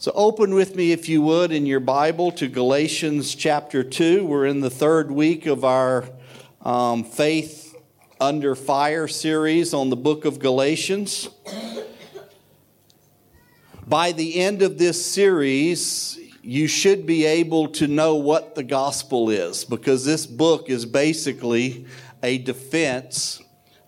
So, 0.00 0.12
open 0.14 0.54
with 0.54 0.76
me, 0.76 0.92
if 0.92 1.10
you 1.10 1.20
would, 1.20 1.52
in 1.52 1.66
your 1.66 1.78
Bible 1.78 2.32
to 2.32 2.48
Galatians 2.48 3.34
chapter 3.34 3.84
2. 3.84 4.24
We're 4.24 4.46
in 4.46 4.60
the 4.60 4.70
third 4.70 5.10
week 5.10 5.44
of 5.44 5.62
our 5.62 6.08
um, 6.62 7.04
Faith 7.04 7.76
Under 8.18 8.54
Fire 8.54 9.06
series 9.06 9.74
on 9.74 9.90
the 9.90 9.96
book 9.96 10.24
of 10.24 10.38
Galatians. 10.38 11.28
By 13.86 14.12
the 14.12 14.40
end 14.40 14.62
of 14.62 14.78
this 14.78 15.04
series, 15.04 16.18
you 16.40 16.66
should 16.66 17.04
be 17.04 17.26
able 17.26 17.68
to 17.72 17.86
know 17.86 18.14
what 18.14 18.54
the 18.54 18.64
gospel 18.64 19.28
is 19.28 19.66
because 19.66 20.06
this 20.06 20.24
book 20.24 20.70
is 20.70 20.86
basically 20.86 21.84
a 22.22 22.38
defense 22.38 23.42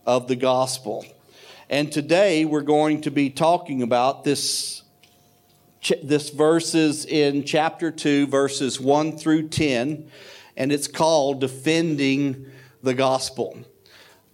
of 0.05 0.29
the 0.29 0.37
gospel. 0.37 1.07
And 1.71 1.91
today 1.91 2.45
we're 2.45 2.61
going 2.61 3.01
to 3.01 3.11
be 3.11 3.31
talking 3.31 3.81
about 3.81 4.25
this 4.25 4.82
this 5.83 6.31
verse 6.31 6.75
is 6.75 7.05
in 7.05 7.45
chapter 7.45 7.91
2, 7.91 8.29
verses 8.29 8.81
1 8.81 9.19
through 9.19 9.49
10, 9.49 10.09
and 10.57 10.71
it's 10.73 10.87
called 10.87 11.41
Defending 11.41 12.47
the 12.83 12.95
Gospel. 12.95 13.59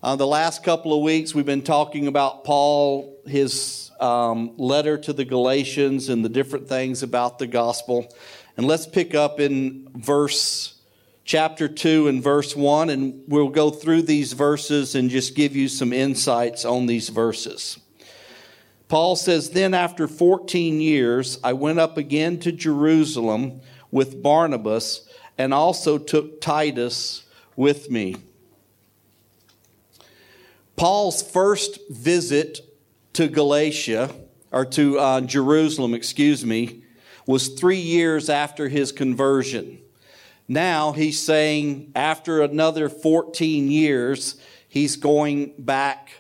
Uh, 0.03 0.15
the 0.15 0.27
last 0.27 0.63
couple 0.63 0.93
of 0.93 1.03
weeks, 1.03 1.35
we've 1.35 1.47
been 1.47 1.63
talking 1.63 2.07
about 2.07 2.45
Paul, 2.45 3.19
his 3.27 3.91
um, 3.99 4.53
letter 4.59 4.99
to 4.99 5.13
the 5.13 5.25
Galatians, 5.25 6.11
and 6.11 6.23
the 6.23 6.29
different 6.29 6.69
things 6.69 7.03
about 7.03 7.39
the 7.39 7.47
gospel. 7.47 8.15
And 8.57 8.67
let's 8.67 8.87
pick 8.87 9.15
up 9.15 9.41
in 9.41 9.89
verse 9.95 10.75
chapter 11.25 11.67
2 11.67 12.09
and 12.09 12.23
verse 12.23 12.55
1, 12.55 12.91
and 12.91 13.23
we'll 13.27 13.49
go 13.49 13.71
through 13.71 14.03
these 14.03 14.35
verses 14.35 14.95
and 14.95 15.09
just 15.09 15.35
give 15.35 15.57
you 15.57 15.69
some 15.69 15.95
insights 15.95 16.67
on 16.67 16.85
these 16.87 17.09
verses. 17.09 17.79
Paul 18.89 19.17
says, 19.17 19.51
Then 19.51 19.75
after 19.75 20.09
14 20.09 20.81
years, 20.81 21.39
I 21.45 21.53
went 21.53 21.79
up 21.79 21.97
again 21.97 22.41
to 22.41 22.53
Jerusalem 22.53 23.61
with 23.91 24.23
Barnabas 24.23 25.09
and 25.37 25.55
also 25.55 25.99
took 25.99 26.41
Titus 26.41 27.25
with 27.55 27.91
me. 27.91 28.17
Paul's 30.77 31.23
first 31.23 31.79
visit 31.91 32.61
to 33.15 33.29
Galatia, 33.29 34.11
or 34.53 34.65
to 34.65 34.99
uh, 34.99 35.21
Jerusalem, 35.23 35.93
excuse 35.93 36.45
me, 36.45 36.85
was 37.27 37.49
three 37.49 37.81
years 37.81 38.31
after 38.31 38.69
his 38.69 38.93
conversion. 38.93 39.81
Now 40.47 40.93
he's 40.93 41.23
saying 41.23 41.93
after 41.95 42.43
another 42.43 42.89
14 42.89 43.71
years, 43.71 44.41
he's 44.69 44.97
going 44.97 45.53
back 45.59 46.11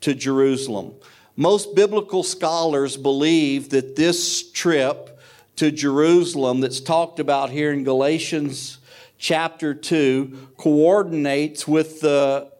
to 0.00 0.14
Jerusalem. 0.14 0.94
Most 1.36 1.74
biblical 1.74 2.22
scholars 2.22 2.96
believe 2.96 3.70
that 3.70 3.96
this 3.96 4.52
trip 4.52 5.18
to 5.56 5.72
Jerusalem 5.72 6.60
that's 6.60 6.80
talked 6.80 7.18
about 7.18 7.50
here 7.50 7.72
in 7.72 7.82
Galatians 7.82 8.78
chapter 9.18 9.74
2 9.74 10.50
coordinates 10.56 11.66
with 11.66 12.00
the 12.00 12.52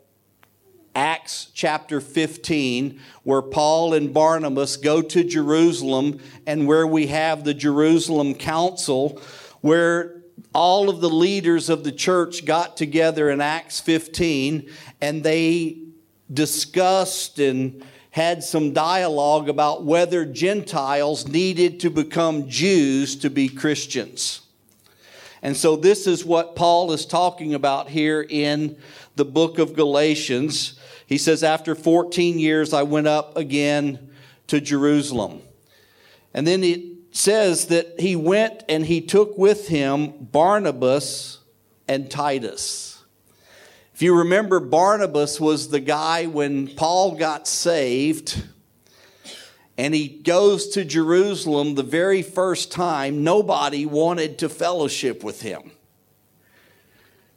Acts 0.96 1.50
chapter 1.54 2.00
15, 2.00 3.00
where 3.22 3.42
Paul 3.42 3.94
and 3.94 4.12
Barnabas 4.12 4.76
go 4.76 5.02
to 5.02 5.22
Jerusalem 5.22 6.18
and 6.44 6.66
where 6.66 6.86
we 6.86 7.08
have 7.08 7.44
the 7.44 7.54
Jerusalem 7.54 8.34
Council, 8.34 9.20
where 9.60 10.22
all 10.52 10.88
of 10.88 11.00
the 11.00 11.10
leaders 11.10 11.68
of 11.68 11.84
the 11.84 11.92
church 11.92 12.44
got 12.44 12.76
together 12.76 13.30
in 13.30 13.40
Acts 13.40 13.80
15 13.80 14.68
and 15.00 15.22
they 15.22 15.78
discussed 16.32 17.38
and 17.38 17.84
had 18.14 18.44
some 18.44 18.72
dialogue 18.72 19.48
about 19.48 19.82
whether 19.82 20.24
Gentiles 20.24 21.26
needed 21.26 21.80
to 21.80 21.90
become 21.90 22.48
Jews 22.48 23.16
to 23.16 23.28
be 23.28 23.48
Christians. 23.48 24.40
And 25.42 25.56
so, 25.56 25.74
this 25.74 26.06
is 26.06 26.24
what 26.24 26.54
Paul 26.54 26.92
is 26.92 27.06
talking 27.06 27.54
about 27.54 27.88
here 27.88 28.24
in 28.30 28.76
the 29.16 29.24
book 29.24 29.58
of 29.58 29.74
Galatians. 29.74 30.78
He 31.08 31.18
says, 31.18 31.42
After 31.42 31.74
14 31.74 32.38
years, 32.38 32.72
I 32.72 32.84
went 32.84 33.08
up 33.08 33.36
again 33.36 34.10
to 34.46 34.60
Jerusalem. 34.60 35.42
And 36.32 36.46
then 36.46 36.62
it 36.62 36.82
says 37.10 37.66
that 37.66 37.98
he 37.98 38.14
went 38.14 38.62
and 38.68 38.86
he 38.86 39.00
took 39.00 39.36
with 39.36 39.66
him 39.66 40.12
Barnabas 40.20 41.40
and 41.88 42.08
Titus. 42.08 42.93
If 43.94 44.02
you 44.02 44.18
remember, 44.18 44.58
Barnabas 44.58 45.40
was 45.40 45.68
the 45.68 45.78
guy 45.78 46.26
when 46.26 46.66
Paul 46.66 47.14
got 47.14 47.46
saved 47.46 48.42
and 49.78 49.94
he 49.94 50.08
goes 50.08 50.66
to 50.70 50.84
Jerusalem 50.84 51.76
the 51.76 51.84
very 51.84 52.20
first 52.20 52.72
time, 52.72 53.22
nobody 53.22 53.86
wanted 53.86 54.38
to 54.38 54.48
fellowship 54.48 55.22
with 55.22 55.42
him. 55.42 55.70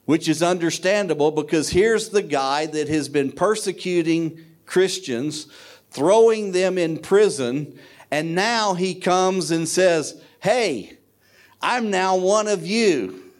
Which 0.05 0.27
is 0.27 0.41
understandable 0.41 1.29
because 1.29 1.69
here's 1.69 2.09
the 2.09 2.23
guy 2.23 2.65
that 2.65 2.89
has 2.89 3.07
been 3.07 3.31
persecuting 3.31 4.43
Christians, 4.65 5.45
throwing 5.91 6.53
them 6.53 6.79
in 6.79 6.97
prison, 6.97 7.77
and 8.09 8.33
now 8.33 8.73
he 8.73 8.95
comes 8.95 9.51
and 9.51 9.67
says, 9.67 10.19
Hey, 10.39 10.97
I'm 11.61 11.91
now 11.91 12.15
one 12.17 12.47
of 12.47 12.65
you. 12.65 13.31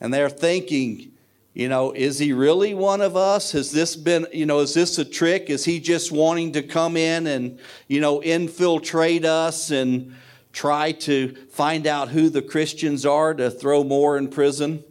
And 0.00 0.14
they're 0.14 0.30
thinking, 0.30 1.09
you 1.52 1.68
know, 1.68 1.92
is 1.92 2.18
he 2.18 2.32
really 2.32 2.74
one 2.74 3.00
of 3.00 3.16
us? 3.16 3.52
Has 3.52 3.72
this 3.72 3.96
been, 3.96 4.26
you 4.32 4.46
know, 4.46 4.60
is 4.60 4.72
this 4.72 4.98
a 4.98 5.04
trick? 5.04 5.50
Is 5.50 5.64
he 5.64 5.80
just 5.80 6.12
wanting 6.12 6.52
to 6.52 6.62
come 6.62 6.96
in 6.96 7.26
and, 7.26 7.58
you 7.88 8.00
know, 8.00 8.22
infiltrate 8.22 9.24
us 9.24 9.70
and 9.70 10.14
try 10.52 10.92
to 10.92 11.34
find 11.50 11.86
out 11.86 12.08
who 12.08 12.28
the 12.28 12.42
Christians 12.42 13.04
are 13.04 13.34
to 13.34 13.50
throw 13.50 13.82
more 13.82 14.16
in 14.16 14.28
prison? 14.28 14.84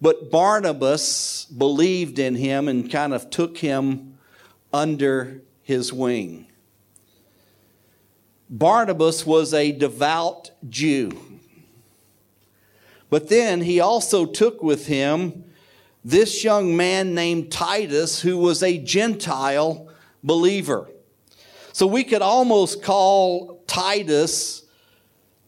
But 0.00 0.32
Barnabas 0.32 1.44
believed 1.44 2.18
in 2.18 2.34
him 2.34 2.66
and 2.66 2.90
kind 2.90 3.14
of 3.14 3.30
took 3.30 3.58
him 3.58 4.18
under 4.72 5.42
his 5.62 5.92
wing. 5.92 6.48
Barnabas 8.50 9.24
was 9.24 9.54
a 9.54 9.70
devout 9.70 10.50
Jew. 10.68 11.12
But 13.10 13.28
then 13.28 13.60
he 13.60 13.78
also 13.78 14.26
took 14.26 14.60
with 14.60 14.88
him 14.88 15.44
this 16.04 16.44
young 16.44 16.76
man 16.76 17.14
named 17.14 17.50
Titus, 17.50 18.20
who 18.20 18.36
was 18.38 18.62
a 18.62 18.78
Gentile 18.78 19.88
believer. 20.22 20.88
So 21.72 21.86
we 21.86 22.04
could 22.04 22.22
almost 22.22 22.82
call 22.82 23.62
Titus 23.66 24.64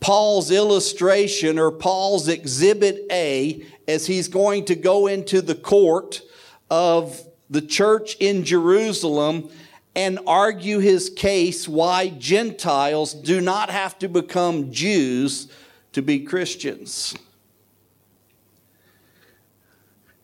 Paul's 0.01 0.51
illustration 0.51 1.59
or 1.59 1.71
Paul's 1.71 2.29
exhibit 2.29 3.07
A 3.11 3.65
as 3.89 4.07
he's 4.07 4.29
going 4.29 4.65
to 4.67 4.75
go 4.75 5.07
into 5.07 5.41
the 5.41 5.55
court 5.55 6.23
of 6.71 7.21
the 7.49 7.63
church 7.63 8.17
in 8.17 8.45
Jerusalem 8.45 9.51
and 9.95 10.19
argue 10.27 10.79
his 10.79 11.09
case 11.09 11.67
why 11.67 12.11
Gentiles 12.11 13.15
do 13.15 13.41
not 13.41 13.71
have 13.71 13.99
to 14.01 14.09
become 14.09 14.71
Jews 14.71 15.49
to 15.93 16.03
be 16.03 16.21
Christians. 16.21 17.15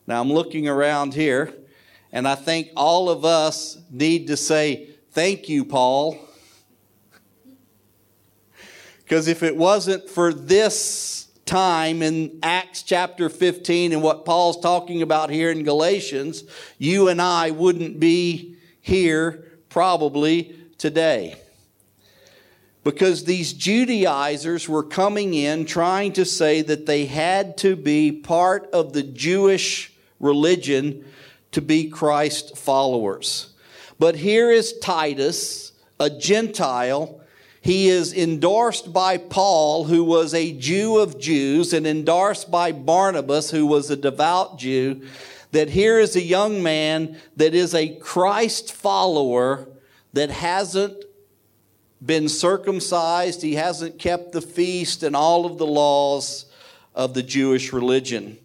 Now 0.05 0.21
I'm 0.21 0.31
looking 0.31 0.67
around 0.67 1.13
here, 1.13 1.53
and 2.11 2.27
I 2.27 2.35
think 2.35 2.69
all 2.75 3.09
of 3.09 3.25
us 3.25 3.77
need 3.89 4.27
to 4.27 4.37
say, 4.37 4.89
Thank 5.11 5.49
you, 5.49 5.65
Paul. 5.65 6.17
Because 9.03 9.27
if 9.27 9.43
it 9.43 9.55
wasn't 9.55 10.09
for 10.09 10.33
this 10.33 11.27
time 11.45 12.01
in 12.01 12.39
Acts 12.41 12.81
chapter 12.83 13.29
15 13.29 13.91
and 13.91 14.01
what 14.01 14.25
Paul's 14.25 14.59
talking 14.59 15.01
about 15.01 15.29
here 15.29 15.51
in 15.51 15.63
Galatians, 15.63 16.43
you 16.79 17.09
and 17.09 17.21
I 17.21 17.51
wouldn't 17.51 17.99
be 17.99 18.55
here 18.81 19.51
probably 19.69 20.55
today. 20.77 21.35
because 22.83 23.23
these 23.23 23.53
Judaizers 23.53 24.67
were 24.67 24.83
coming 24.83 25.33
in 25.33 25.65
trying 25.65 26.11
to 26.13 26.25
say 26.25 26.61
that 26.61 26.85
they 26.85 27.05
had 27.05 27.57
to 27.57 27.75
be 27.75 28.11
part 28.11 28.69
of 28.71 28.93
the 28.93 29.03
Jewish 29.03 29.92
religion 30.23 31.05
to 31.51 31.61
be 31.61 31.89
Christ 31.89 32.57
followers. 32.57 33.53
But 33.99 34.15
here 34.15 34.51
is 34.51 34.77
Titus, 34.79 35.73
a 35.99 36.09
Gentile. 36.09 37.21
He 37.61 37.87
is 37.87 38.13
endorsed 38.13 38.91
by 38.91 39.17
Paul, 39.17 39.85
who 39.85 40.03
was 40.03 40.33
a 40.33 40.53
Jew 40.53 40.97
of 40.97 41.19
Jews, 41.19 41.73
and 41.73 41.85
endorsed 41.85 42.49
by 42.49 42.71
Barnabas, 42.71 43.51
who 43.51 43.65
was 43.65 43.89
a 43.89 43.95
devout 43.95 44.57
Jew. 44.57 45.07
That 45.51 45.69
here 45.69 45.99
is 45.99 46.15
a 46.15 46.21
young 46.21 46.63
man 46.63 47.17
that 47.35 47.53
is 47.53 47.75
a 47.75 47.95
Christ 47.97 48.73
follower 48.73 49.69
that 50.13 50.31
hasn't 50.31 51.05
been 52.03 52.27
circumcised, 52.27 53.41
he 53.41 53.55
hasn't 53.55 53.97
kept 53.99 54.31
the 54.31 54.41
feast 54.41 55.03
and 55.03 55.15
all 55.15 55.45
of 55.45 55.57
the 55.57 55.65
laws 55.65 56.45
of 56.93 57.13
the 57.13 57.23
Jewish 57.23 57.71
religion. 57.71 58.37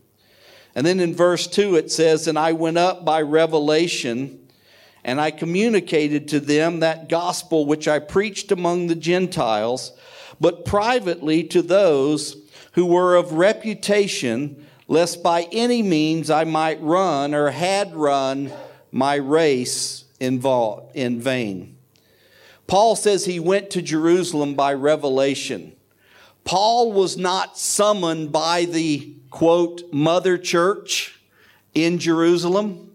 And 0.75 0.87
then 0.87 1.01
in 1.01 1.15
verse 1.15 1.47
2 1.47 1.77
it 1.77 1.91
says, 1.91 2.27
And 2.27 2.39
I 2.39 2.53
went 2.53 2.79
up 2.79 3.05
by 3.05 3.23
revelation, 3.23 4.49
and 5.05 5.21
I 5.21 5.31
communicated 5.31 6.29
to 6.29 6.41
them 6.41 6.81
that 6.81 7.09
gospel 7.09 7.67
which 7.67 7.89
I 7.89 7.99
preached 7.99 8.53
among 8.53 8.87
the 8.87 8.95
Gentiles, 8.95 9.93
but 10.41 10.65
privately 10.65 11.45
to 11.45 11.63
those 11.63 12.37
who 12.73 12.87
were 12.87 13.17
of 13.17 13.33
reputation, 13.33 14.67
lest 14.87 15.23
by 15.23 15.49
any 15.53 15.83
means 15.83 16.31
I 16.31 16.45
might 16.45 16.81
run 16.81 17.35
or 17.35 17.51
had 17.51 17.95
run 17.95 18.53
my 18.93 19.17
race 19.17 20.05
in 20.21 20.41
vain. 20.41 21.77
Paul 22.67 22.97
says 22.97 23.25
he 23.25 23.41
went 23.41 23.71
to 23.71 23.83
Jerusalem 23.83 24.55
by 24.55 24.75
revelation. 24.75 25.73
Paul 26.45 26.93
was 26.93 27.17
not 27.17 27.59
summoned 27.59 28.31
by 28.31 28.65
the 28.67 29.15
quote, 29.31 29.83
mother 29.93 30.39
church 30.39 31.21
in 31.75 31.99
Jerusalem. 31.99 32.93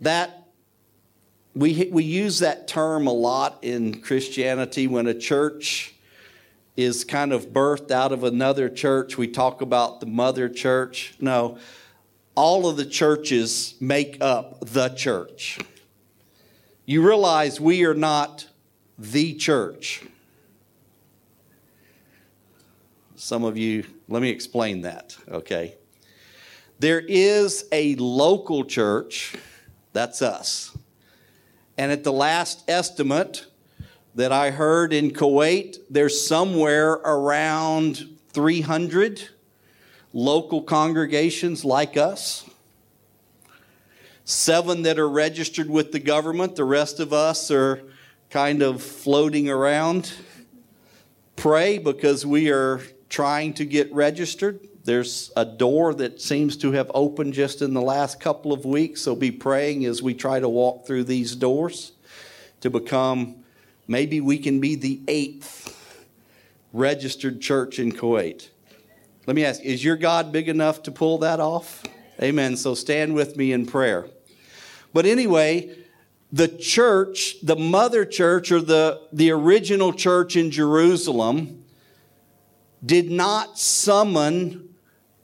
That 0.00 0.48
we, 1.54 1.88
we 1.92 2.04
use 2.04 2.40
that 2.40 2.66
term 2.66 3.06
a 3.06 3.12
lot 3.12 3.58
in 3.62 4.00
Christianity 4.00 4.86
when 4.86 5.06
a 5.06 5.14
church 5.14 5.94
is 6.76 7.04
kind 7.04 7.32
of 7.32 7.48
birthed 7.48 7.90
out 7.90 8.12
of 8.12 8.24
another 8.24 8.68
church. 8.68 9.18
We 9.18 9.28
talk 9.28 9.60
about 9.60 10.00
the 10.00 10.06
mother 10.06 10.48
church. 10.48 11.14
No, 11.20 11.58
all 12.34 12.66
of 12.66 12.76
the 12.76 12.86
churches 12.86 13.74
make 13.80 14.18
up 14.20 14.60
the 14.60 14.88
church 14.88 15.58
you 16.84 17.06
realize 17.06 17.60
we 17.60 17.84
are 17.84 17.94
not 17.94 18.48
the 18.98 19.34
church. 19.34 20.02
Some 23.22 23.44
of 23.44 23.56
you, 23.56 23.84
let 24.08 24.20
me 24.20 24.30
explain 24.30 24.80
that, 24.80 25.16
okay? 25.30 25.76
There 26.80 26.98
is 26.98 27.66
a 27.70 27.94
local 27.94 28.64
church, 28.64 29.36
that's 29.92 30.22
us. 30.22 30.76
And 31.78 31.92
at 31.92 32.02
the 32.02 32.12
last 32.12 32.68
estimate 32.68 33.46
that 34.16 34.32
I 34.32 34.50
heard 34.50 34.92
in 34.92 35.12
Kuwait, 35.12 35.76
there's 35.88 36.26
somewhere 36.26 36.94
around 36.94 38.08
300 38.30 39.28
local 40.12 40.60
congregations 40.60 41.64
like 41.64 41.96
us 41.96 42.44
seven 44.24 44.82
that 44.82 44.98
are 44.98 45.08
registered 45.08 45.70
with 45.70 45.92
the 45.92 46.00
government. 46.00 46.56
The 46.56 46.64
rest 46.64 46.98
of 46.98 47.12
us 47.12 47.52
are 47.52 47.84
kind 48.30 48.62
of 48.62 48.82
floating 48.82 49.48
around. 49.48 50.12
Pray 51.36 51.78
because 51.78 52.26
we 52.26 52.50
are 52.50 52.80
trying 53.12 53.52
to 53.52 53.66
get 53.66 53.92
registered. 53.92 54.58
There's 54.84 55.30
a 55.36 55.44
door 55.44 55.92
that 55.94 56.20
seems 56.20 56.56
to 56.56 56.72
have 56.72 56.90
opened 56.94 57.34
just 57.34 57.60
in 57.60 57.74
the 57.74 57.82
last 57.82 58.18
couple 58.18 58.54
of 58.54 58.64
weeks, 58.64 59.02
so 59.02 59.14
be 59.14 59.30
praying 59.30 59.84
as 59.84 60.02
we 60.02 60.14
try 60.14 60.40
to 60.40 60.48
walk 60.48 60.86
through 60.86 61.04
these 61.04 61.36
doors 61.36 61.92
to 62.62 62.70
become 62.70 63.36
maybe 63.86 64.22
we 64.22 64.38
can 64.38 64.60
be 64.60 64.76
the 64.76 65.02
eighth 65.08 65.78
registered 66.72 67.42
church 67.42 67.78
in 67.78 67.92
Kuwait. 67.92 68.48
Let 69.26 69.36
me 69.36 69.44
ask, 69.44 69.60
is 69.60 69.84
your 69.84 69.96
God 69.96 70.32
big 70.32 70.48
enough 70.48 70.82
to 70.84 70.90
pull 70.90 71.18
that 71.18 71.38
off? 71.38 71.84
Amen. 72.20 72.56
So 72.56 72.74
stand 72.74 73.14
with 73.14 73.36
me 73.36 73.52
in 73.52 73.66
prayer. 73.66 74.06
But 74.94 75.04
anyway, 75.04 75.76
the 76.32 76.48
church, 76.48 77.36
the 77.42 77.56
mother 77.56 78.06
church 78.06 78.50
or 78.50 78.62
the, 78.62 79.02
the 79.12 79.30
original 79.32 79.92
church 79.92 80.34
in 80.34 80.50
Jerusalem, 80.50 81.61
did 82.84 83.10
not 83.10 83.58
summon 83.58 84.74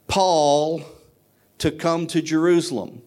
Paul 0.07 0.81
to 1.59 1.71
come 1.71 2.07
to 2.07 2.21
Jerusalem. 2.21 3.01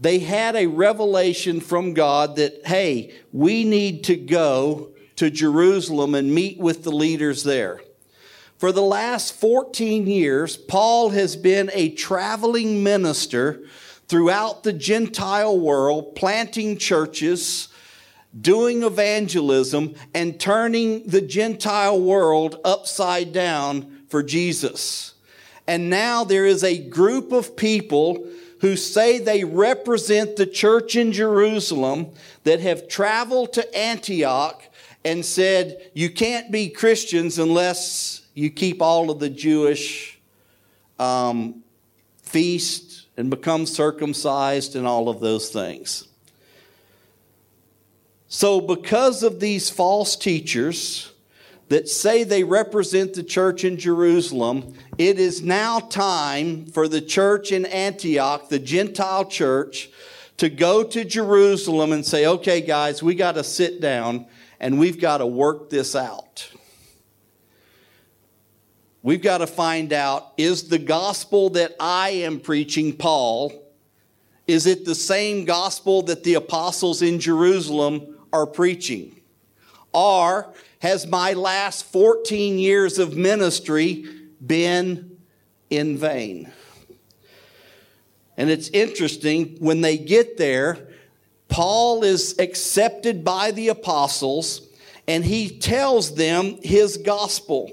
They 0.00 0.18
had 0.18 0.54
a 0.54 0.66
revelation 0.66 1.60
from 1.60 1.94
God 1.94 2.36
that, 2.36 2.66
hey, 2.66 3.14
we 3.32 3.64
need 3.64 4.04
to 4.04 4.16
go 4.16 4.90
to 5.16 5.30
Jerusalem 5.30 6.14
and 6.14 6.34
meet 6.34 6.58
with 6.58 6.84
the 6.84 6.92
leaders 6.92 7.42
there. 7.42 7.80
For 8.58 8.72
the 8.72 8.82
last 8.82 9.34
14 9.34 10.06
years, 10.06 10.56
Paul 10.56 11.10
has 11.10 11.36
been 11.36 11.70
a 11.72 11.90
traveling 11.90 12.82
minister 12.82 13.64
throughout 14.08 14.62
the 14.62 14.72
Gentile 14.72 15.58
world, 15.58 16.14
planting 16.14 16.76
churches, 16.78 17.68
doing 18.40 18.82
evangelism, 18.82 19.94
and 20.14 20.38
turning 20.40 21.06
the 21.06 21.20
Gentile 21.20 22.00
world 22.00 22.60
upside 22.64 23.32
down 23.32 24.02
for 24.08 24.22
Jesus. 24.22 25.14
And 25.66 25.88
now 25.88 26.24
there 26.24 26.46
is 26.46 26.62
a 26.64 26.78
group 26.88 27.32
of 27.32 27.56
people 27.56 28.26
who 28.60 28.76
say 28.76 29.18
they 29.18 29.44
represent 29.44 30.36
the 30.36 30.46
church 30.46 30.96
in 30.96 31.12
Jerusalem 31.12 32.08
that 32.44 32.60
have 32.60 32.88
traveled 32.88 33.52
to 33.54 33.76
Antioch 33.76 34.62
and 35.04 35.24
said, 35.24 35.90
You 35.94 36.10
can't 36.10 36.50
be 36.50 36.68
Christians 36.68 37.38
unless 37.38 38.26
you 38.34 38.50
keep 38.50 38.80
all 38.80 39.10
of 39.10 39.20
the 39.20 39.30
Jewish 39.30 40.18
um, 40.98 41.62
feasts 42.22 43.06
and 43.16 43.30
become 43.30 43.66
circumcised 43.66 44.76
and 44.76 44.86
all 44.86 45.08
of 45.08 45.20
those 45.20 45.50
things. 45.50 46.08
So, 48.36 48.60
because 48.60 49.22
of 49.22 49.38
these 49.38 49.70
false 49.70 50.16
teachers 50.16 51.12
that 51.68 51.88
say 51.88 52.24
they 52.24 52.42
represent 52.42 53.14
the 53.14 53.22
church 53.22 53.62
in 53.62 53.76
Jerusalem, 53.76 54.74
it 54.98 55.20
is 55.20 55.40
now 55.40 55.78
time 55.78 56.66
for 56.66 56.88
the 56.88 57.00
church 57.00 57.52
in 57.52 57.64
Antioch, 57.64 58.48
the 58.48 58.58
Gentile 58.58 59.24
church, 59.24 59.88
to 60.38 60.48
go 60.48 60.82
to 60.82 61.04
Jerusalem 61.04 61.92
and 61.92 62.04
say, 62.04 62.26
okay, 62.26 62.60
guys, 62.60 63.04
we 63.04 63.14
got 63.14 63.36
to 63.36 63.44
sit 63.44 63.80
down 63.80 64.26
and 64.58 64.80
we've 64.80 65.00
got 65.00 65.18
to 65.18 65.26
work 65.26 65.70
this 65.70 65.94
out. 65.94 66.50
We've 69.04 69.22
got 69.22 69.38
to 69.38 69.46
find 69.46 69.92
out 69.92 70.32
is 70.36 70.68
the 70.68 70.80
gospel 70.80 71.50
that 71.50 71.76
I 71.78 72.10
am 72.10 72.40
preaching, 72.40 72.96
Paul, 72.96 73.52
is 74.48 74.66
it 74.66 74.84
the 74.84 74.96
same 74.96 75.44
gospel 75.44 76.02
that 76.02 76.24
the 76.24 76.34
apostles 76.34 77.00
in 77.00 77.20
Jerusalem 77.20 78.13
are 78.34 78.46
preaching? 78.46 79.18
Or 79.92 80.52
has 80.80 81.06
my 81.06 81.32
last 81.32 81.86
14 81.86 82.58
years 82.58 82.98
of 82.98 83.16
ministry 83.16 84.04
been 84.44 85.18
in 85.70 85.96
vain? 85.96 86.52
And 88.36 88.50
it's 88.50 88.68
interesting 88.68 89.56
when 89.60 89.80
they 89.80 89.96
get 89.96 90.36
there, 90.36 90.88
Paul 91.48 92.02
is 92.04 92.34
accepted 92.38 93.24
by 93.24 93.52
the 93.52 93.68
apostles 93.68 94.68
and 95.06 95.24
he 95.24 95.58
tells 95.58 96.16
them 96.16 96.58
his 96.62 96.96
gospel 96.98 97.70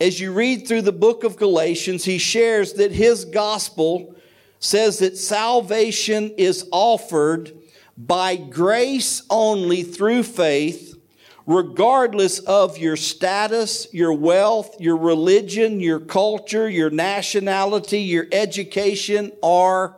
as 0.00 0.20
you 0.20 0.32
read 0.32 0.66
through 0.66 0.82
the 0.82 0.92
book 0.92 1.24
of 1.24 1.36
Galatians, 1.36 2.04
he 2.04 2.18
shares 2.18 2.74
that 2.74 2.92
his 2.92 3.24
gospel 3.24 4.14
says 4.58 4.98
that 4.98 5.16
salvation 5.16 6.30
is 6.36 6.68
offered 6.72 7.52
by 7.96 8.36
grace 8.36 9.22
only 9.30 9.82
through 9.82 10.24
faith, 10.24 10.98
regardless 11.46 12.38
of 12.40 12.78
your 12.78 12.96
status, 12.96 13.86
your 13.92 14.12
wealth, 14.12 14.80
your 14.80 14.96
religion, 14.96 15.80
your 15.80 16.00
culture, 16.00 16.68
your 16.68 16.90
nationality, 16.90 18.00
your 18.00 18.26
education, 18.32 19.30
or 19.42 19.96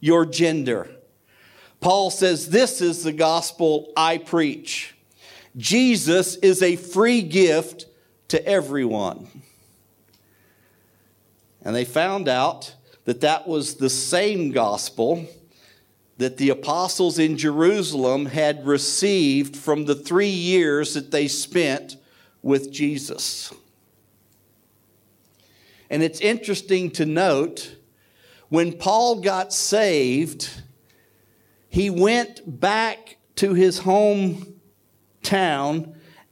your 0.00 0.26
gender. 0.26 0.90
Paul 1.80 2.10
says, 2.10 2.50
This 2.50 2.80
is 2.80 3.02
the 3.02 3.12
gospel 3.12 3.92
I 3.96 4.18
preach. 4.18 4.94
Jesus 5.56 6.36
is 6.36 6.62
a 6.62 6.76
free 6.76 7.22
gift 7.22 7.86
to 8.28 8.44
everyone. 8.46 9.28
And 11.62 11.74
they 11.74 11.84
found 11.84 12.28
out 12.28 12.74
that 13.04 13.20
that 13.22 13.48
was 13.48 13.76
the 13.76 13.90
same 13.90 14.52
gospel 14.52 15.26
that 16.18 16.36
the 16.36 16.50
apostles 16.50 17.18
in 17.18 17.38
Jerusalem 17.38 18.26
had 18.26 18.66
received 18.66 19.56
from 19.56 19.84
the 19.84 19.94
three 19.94 20.28
years 20.28 20.94
that 20.94 21.12
they 21.12 21.28
spent 21.28 21.96
with 22.42 22.72
Jesus. 22.72 23.54
And 25.88 26.02
it's 26.02 26.20
interesting 26.20 26.90
to 26.92 27.06
note 27.06 27.76
when 28.48 28.72
Paul 28.72 29.20
got 29.20 29.52
saved, 29.52 30.50
he 31.68 31.88
went 31.88 32.60
back 32.60 33.18
to 33.36 33.54
his 33.54 33.80
hometown, 33.80 34.44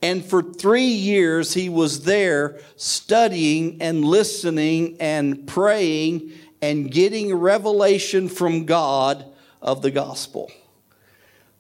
and 0.02 0.24
for 0.24 0.42
three 0.42 0.82
years 0.82 1.54
he 1.54 1.68
was 1.68 2.02
there 2.04 2.58
studying 2.74 3.80
and 3.80 4.04
listening 4.04 4.96
and 4.98 5.46
praying 5.46 6.32
and 6.60 6.90
getting 6.90 7.32
revelation 7.34 8.28
from 8.28 8.64
God 8.64 9.32
of 9.66 9.82
the 9.82 9.90
gospel. 9.90 10.50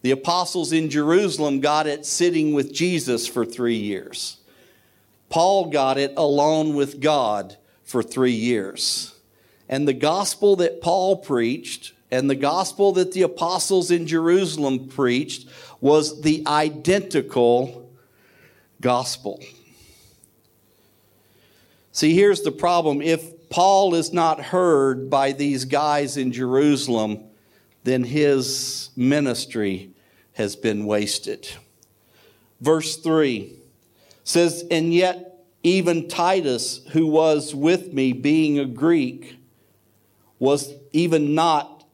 The 0.02 0.12
apostles 0.12 0.72
in 0.72 0.88
Jerusalem 0.88 1.60
got 1.60 1.86
it 1.86 2.06
sitting 2.06 2.54
with 2.54 2.72
Jesus 2.72 3.26
for 3.26 3.44
three 3.44 3.76
years. 3.76 4.38
Paul 5.28 5.70
got 5.70 5.98
it 5.98 6.14
alone 6.16 6.76
with 6.76 7.00
God 7.00 7.56
for 7.82 8.02
three 8.02 8.32
years. 8.32 9.14
And 9.68 9.88
the 9.88 9.92
gospel 9.92 10.56
that 10.56 10.80
Paul 10.80 11.16
preached 11.16 11.92
and 12.12 12.30
the 12.30 12.36
gospel 12.36 12.92
that 12.92 13.12
the 13.12 13.22
apostles 13.22 13.90
in 13.90 14.06
Jerusalem 14.06 14.86
preached 14.88 15.48
was 15.80 16.20
the 16.20 16.44
identical 16.46 17.90
gospel. 18.80 19.42
See, 21.90 22.14
here's 22.14 22.42
the 22.42 22.52
problem. 22.52 23.02
If 23.02 23.48
Paul 23.48 23.94
is 23.94 24.12
not 24.12 24.40
heard 24.40 25.10
by 25.10 25.32
these 25.32 25.64
guys 25.64 26.16
in 26.16 26.30
Jerusalem, 26.30 27.24
then 27.86 28.02
his 28.02 28.90
ministry 28.96 29.92
has 30.32 30.56
been 30.56 30.86
wasted. 30.86 31.48
Verse 32.60 32.96
3 32.96 33.56
says, 34.24 34.64
And 34.72 34.92
yet, 34.92 35.44
even 35.62 36.08
Titus, 36.08 36.84
who 36.90 37.06
was 37.06 37.54
with 37.54 37.92
me, 37.92 38.12
being 38.12 38.58
a 38.58 38.64
Greek, 38.64 39.36
was 40.40 40.74
even 40.92 41.36
not 41.36 41.84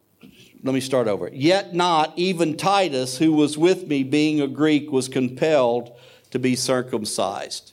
let 0.62 0.72
me 0.72 0.80
start 0.80 1.08
over. 1.08 1.28
Yet 1.32 1.74
not 1.74 2.12
even 2.16 2.56
Titus, 2.56 3.18
who 3.18 3.32
was 3.32 3.58
with 3.58 3.86
me, 3.86 4.02
being 4.02 4.40
a 4.40 4.46
Greek, 4.46 4.92
was 4.92 5.08
compelled 5.08 5.98
to 6.30 6.38
be 6.38 6.54
circumcised. 6.54 7.72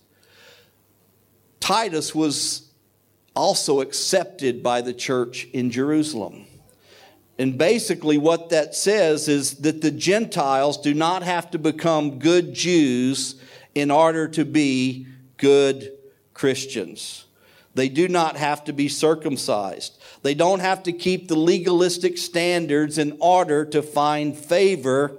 Titus 1.59 2.15
was 2.15 2.69
also 3.35 3.79
accepted 3.79 4.61
by 4.63 4.81
the 4.81 4.93
church 4.93 5.45
in 5.53 5.69
Jerusalem. 5.69 6.47
And 7.39 7.58
basically, 7.58 8.17
what 8.17 8.50
that 8.50 8.75
says 8.75 9.29
is 9.29 9.55
that 9.60 9.79
the 9.81 9.91
Gentiles 9.91 10.77
do 10.77 10.93
not 10.93 11.24
have 11.24 11.50
to 11.51 11.58
become 11.58 12.19
good 12.19 12.53
Jews 12.53 13.36
in 13.74 13.89
order 13.89 14.27
to 14.27 14.43
be 14.43 15.08
good 15.38 15.93
Christians. 16.34 17.24
They 17.75 17.88
do 17.88 18.10
not 18.10 18.36
have 18.36 18.65
to 18.65 18.74
be 18.74 18.89
circumcised. 18.89 19.98
They 20.22 20.34
don't 20.34 20.60
have 20.60 20.84
to 20.84 20.91
keep 20.91 21.29
the 21.29 21.38
legalistic 21.38 22.17
standards 22.17 22.98
in 22.98 23.15
order 23.22 23.63
to 23.67 23.81
find 23.81 24.36
favor 24.36 25.15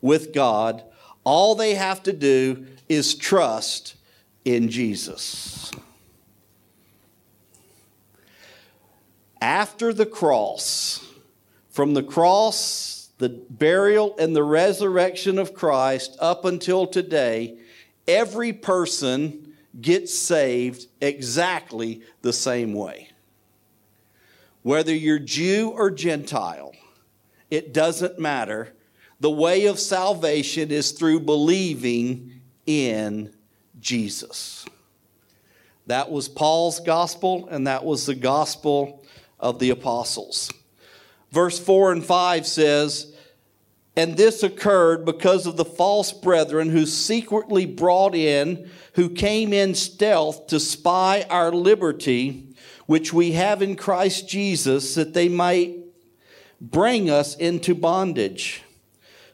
with 0.00 0.32
God. 0.32 0.84
All 1.24 1.56
they 1.56 1.74
have 1.74 2.04
to 2.04 2.12
do 2.12 2.66
is 2.88 3.16
trust 3.16 3.96
in 4.44 4.68
Jesus. 4.68 5.72
After 9.40 9.92
the 9.92 10.06
cross, 10.06 11.04
from 11.78 11.94
the 11.94 12.02
cross, 12.02 13.10
the 13.18 13.28
burial, 13.28 14.16
and 14.18 14.34
the 14.34 14.42
resurrection 14.42 15.38
of 15.38 15.54
Christ 15.54 16.16
up 16.18 16.44
until 16.44 16.88
today, 16.88 17.56
every 18.08 18.52
person 18.52 19.54
gets 19.80 20.12
saved 20.12 20.88
exactly 21.00 22.02
the 22.20 22.32
same 22.32 22.74
way. 22.74 23.10
Whether 24.64 24.92
you're 24.92 25.20
Jew 25.20 25.70
or 25.70 25.92
Gentile, 25.92 26.72
it 27.48 27.72
doesn't 27.72 28.18
matter. 28.18 28.74
The 29.20 29.30
way 29.30 29.66
of 29.66 29.78
salvation 29.78 30.72
is 30.72 30.90
through 30.90 31.20
believing 31.20 32.40
in 32.66 33.32
Jesus. 33.78 34.66
That 35.86 36.10
was 36.10 36.26
Paul's 36.26 36.80
gospel, 36.80 37.46
and 37.48 37.68
that 37.68 37.84
was 37.84 38.04
the 38.04 38.16
gospel 38.16 39.04
of 39.38 39.60
the 39.60 39.70
apostles. 39.70 40.50
Verse 41.30 41.58
4 41.58 41.92
and 41.92 42.04
5 42.04 42.46
says, 42.46 43.14
And 43.96 44.16
this 44.16 44.42
occurred 44.42 45.04
because 45.04 45.46
of 45.46 45.56
the 45.56 45.64
false 45.64 46.12
brethren 46.12 46.70
who 46.70 46.86
secretly 46.86 47.66
brought 47.66 48.14
in, 48.14 48.70
who 48.94 49.10
came 49.10 49.52
in 49.52 49.74
stealth 49.74 50.46
to 50.48 50.58
spy 50.58 51.26
our 51.28 51.52
liberty 51.52 52.48
which 52.88 53.12
we 53.12 53.32
have 53.32 53.60
in 53.60 53.76
Christ 53.76 54.26
Jesus, 54.26 54.94
that 54.94 55.12
they 55.12 55.28
might 55.28 55.76
bring 56.58 57.10
us 57.10 57.36
into 57.36 57.74
bondage, 57.74 58.62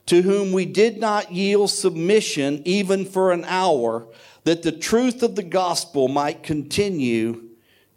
to 0.07 0.23
whom 0.23 0.53
we 0.53 0.67
did 0.67 0.99
not 0.99 1.31
yield 1.31 1.71
submission 1.71 2.61
even 2.65 3.05
for 3.05 3.31
an 3.31 3.45
hour, 3.45 4.09
that 4.43 4.65
the 4.65 4.73
truth 4.73 5.23
of 5.23 5.37
the 5.37 5.43
gospel 5.45 6.09
might 6.09 6.43
continue 6.43 7.49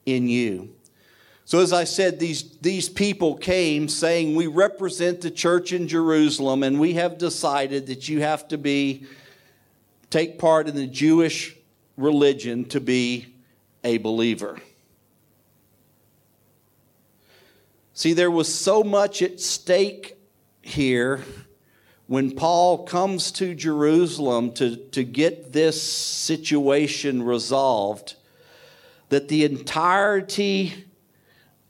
in 0.06 0.27
you. 0.27 0.76
So, 1.48 1.62
as 1.62 1.72
I 1.72 1.86
said, 1.86 2.20
these, 2.20 2.58
these 2.58 2.89
people 2.89 3.38
came 3.38 3.88
saying, 3.88 4.36
We 4.36 4.48
represent 4.48 5.22
the 5.22 5.32
church 5.32 5.72
in 5.72 5.88
Jerusalem, 5.88 6.62
and 6.62 6.77
we 6.77 6.96
have 6.96 7.18
decided 7.18 7.88
that 7.88 8.10
you 8.10 8.20
have 8.20 8.50
to 8.50 8.58
be, 8.58 9.06
take 10.10 10.39
part 10.39 10.68
in 10.68 10.75
the 10.75 10.88
Jewish 10.88 11.56
religion 11.96 12.66
to 12.66 12.82
be 12.82 13.34
a 13.82 13.98
believer. 13.98 14.60
See, 17.94 18.12
there 18.12 18.30
was 18.30 18.54
so 18.54 18.84
much 18.84 19.22
at 19.22 19.39
stake 19.39 20.18
here 20.62 21.24
when 22.08 22.32
Paul 22.32 22.84
comes 22.84 23.32
to 23.32 23.56
Jerusalem 23.56 24.51
to, 24.56 24.75
to 24.75 25.06
get 25.06 25.54
this 25.54 25.82
situation 25.82 27.24
resolved 27.24 28.16
that 29.08 29.30
the 29.30 29.46
entirety 29.46 30.84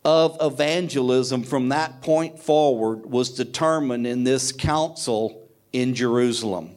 of 0.07 0.37
evangelism 0.41 1.43
from 1.43 1.69
that 1.69 2.01
point 2.01 2.39
forward 2.39 3.05
was 3.05 3.29
determined 3.29 4.07
in 4.07 4.23
this 4.23 4.51
council 4.51 5.47
in 5.71 5.93
Jerusalem. 5.93 6.71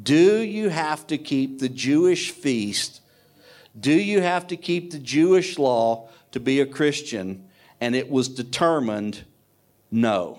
Do 0.00 0.38
you 0.38 0.70
have 0.70 1.06
to 1.08 1.18
keep 1.18 1.58
the 1.58 1.68
Jewish 1.68 2.30
feast? 2.30 3.02
Do 3.78 3.92
you 3.92 4.22
have 4.22 4.46
to 4.46 4.56
keep 4.56 4.92
the 4.92 4.98
Jewish 4.98 5.58
law 5.58 6.08
to 6.32 6.40
be 6.40 6.60
a 6.60 6.66
Christian? 6.66 7.44
and 7.84 7.94
it 7.94 8.10
was 8.10 8.28
determined 8.30 9.24
no. 9.90 10.38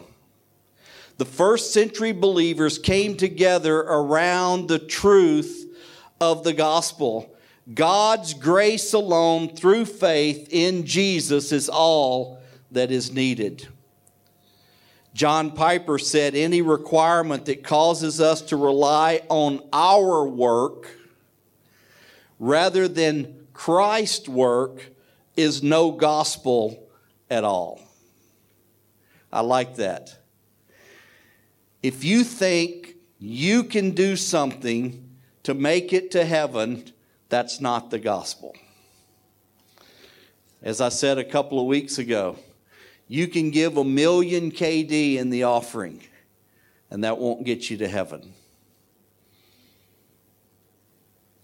The 1.18 1.26
first 1.26 1.72
century 1.72 2.12
believers 2.12 2.80
came 2.80 3.16
together 3.16 3.82
around 3.82 4.68
the 4.68 4.80
truth 4.80 5.72
of 6.20 6.44
the 6.44 6.54
gospel. 6.54 7.35
God's 7.74 8.34
grace 8.34 8.94
alone 8.94 9.56
through 9.56 9.86
faith 9.86 10.48
in 10.52 10.86
Jesus 10.86 11.52
is 11.52 11.68
all 11.68 12.40
that 12.72 12.92
is 12.92 13.12
needed. 13.12 13.68
John 15.16 15.52
Piper 15.52 15.98
said 15.98 16.36
any 16.36 16.62
requirement 16.62 17.46
that 17.46 17.64
causes 17.64 18.20
us 18.20 18.42
to 18.44 18.58
rely 18.58 19.22
on 19.30 19.62
our 19.72 20.28
work 20.28 20.90
rather 22.38 22.88
than 22.88 23.48
Christ's 23.54 24.28
work 24.28 24.92
is 25.36 25.64
no 25.64 25.92
gospel 25.92 26.88
at 27.30 27.44
all. 27.44 27.82
I 29.32 29.42
like 29.42 29.78
that. 29.78 30.18
If 31.82 32.04
you 32.04 32.24
think 32.24 32.96
you 33.20 33.64
can 33.64 33.92
do 33.92 34.16
something 34.16 35.10
to 35.44 35.54
make 35.54 35.94
it 35.94 36.12
to 36.12 36.26
heaven, 36.26 36.92
that's 37.30 37.60
not 37.60 37.90
the 37.90 38.00
gospel. 38.00 38.56
As 40.62 40.82
I 40.82 40.90
said 40.90 41.18
a 41.18 41.24
couple 41.24 41.60
of 41.60 41.66
weeks 41.66 41.98
ago, 41.98 42.38
you 43.08 43.28
can 43.28 43.52
give 43.52 43.78
a 43.78 43.84
million 43.84 44.52
KD 44.52 45.18
in 45.18 45.30
the 45.30 45.44
offering, 45.44 46.02
and 46.90 47.04
that 47.04 47.18
won't 47.18 47.46
get 47.46 47.70
you 47.70 47.78
to 47.78 47.88
heaven. 47.88 48.34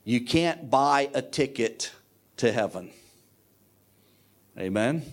You 0.04 0.22
can't 0.22 0.70
buy 0.70 1.10
a 1.14 1.22
ticket 1.22 1.92
to 2.38 2.52
heaven. 2.52 2.90
Amen? 4.58 5.04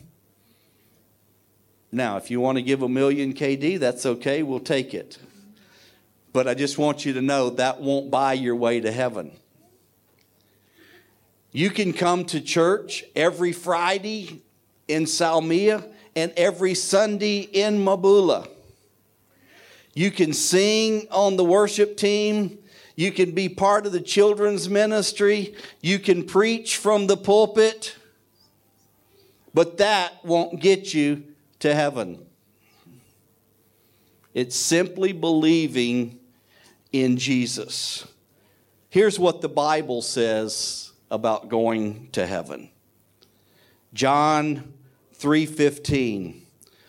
Now, 1.93 2.17
if 2.17 2.31
you 2.31 2.41
want 2.41 2.57
to 2.57 2.63
give 2.63 2.83
a 2.83 2.89
million 2.89 3.33
KD, 3.35 3.79
that's 3.79 4.05
okay, 4.05 4.43
we'll 4.43 4.61
take 4.61 4.95
it. 4.95 5.19
But 6.33 6.47
I 6.49 6.55
just 6.55 6.79
want 6.79 7.05
you 7.05 7.13
to 7.15 7.23
know 7.23 7.51
that 7.51 7.81
won't 7.81 8.11
buy 8.11 8.35
your 8.35 8.57
way 8.57 8.81
to 8.81 8.93
heaven. 8.93 9.33
You 11.59 11.71
can 11.71 11.93
come 11.93 12.25
to 12.27 12.41
church 12.41 13.03
every 13.17 13.51
Friday 13.51 14.43
in 14.87 15.07
Salmia 15.07 15.85
and 16.15 16.33
every 16.37 16.75
Sunday 16.75 17.41
in 17.41 17.79
Mahboula. 17.79 18.49
You 19.93 20.13
can 20.13 20.33
sing 20.35 21.09
on 21.11 21.37
the 21.37 21.43
worship 21.43 21.97
team. 21.97 22.59
You 22.95 23.11
can 23.11 23.33
be 23.33 23.49
part 23.49 23.87
of 23.87 23.91
the 23.91 24.01
children's 24.01 24.69
ministry. 24.69 25.57
You 25.81 25.99
can 25.99 26.23
preach 26.23 26.77
from 26.77 27.09
the 27.09 27.17
pulpit. 27.17 27.97
But 29.53 29.79
that 29.79 30.25
won't 30.25 30.61
get 30.61 30.95
you 30.95 31.25
to 31.59 31.75
heaven. 31.75 32.25
It's 34.33 34.55
simply 34.55 35.11
believing 35.11 36.21
in 36.93 37.17
Jesus. 37.17 38.07
Here's 38.91 39.19
what 39.19 39.41
the 39.41 39.49
Bible 39.49 40.03
says 40.03 40.88
about 41.11 41.49
going 41.49 42.09
to 42.13 42.27
heaven. 42.27 42.69
John 43.95 44.75
3:15 45.15 46.43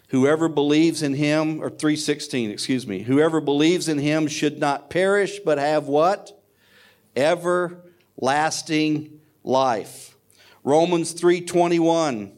Whoever 0.09 0.49
believes 0.49 1.03
in 1.03 1.13
him 1.13 1.61
or 1.61 1.69
316 1.69 2.49
excuse 2.49 2.87
me 2.87 3.03
whoever 3.03 3.39
believes 3.39 3.87
in 3.87 3.99
him 3.99 4.27
should 4.27 4.57
not 4.59 4.89
perish 4.89 5.39
but 5.39 5.59
have 5.59 5.87
what 5.87 6.41
everlasting 7.15 9.19
life 9.43 10.15
Romans 10.63 11.13
3:21 11.13 12.31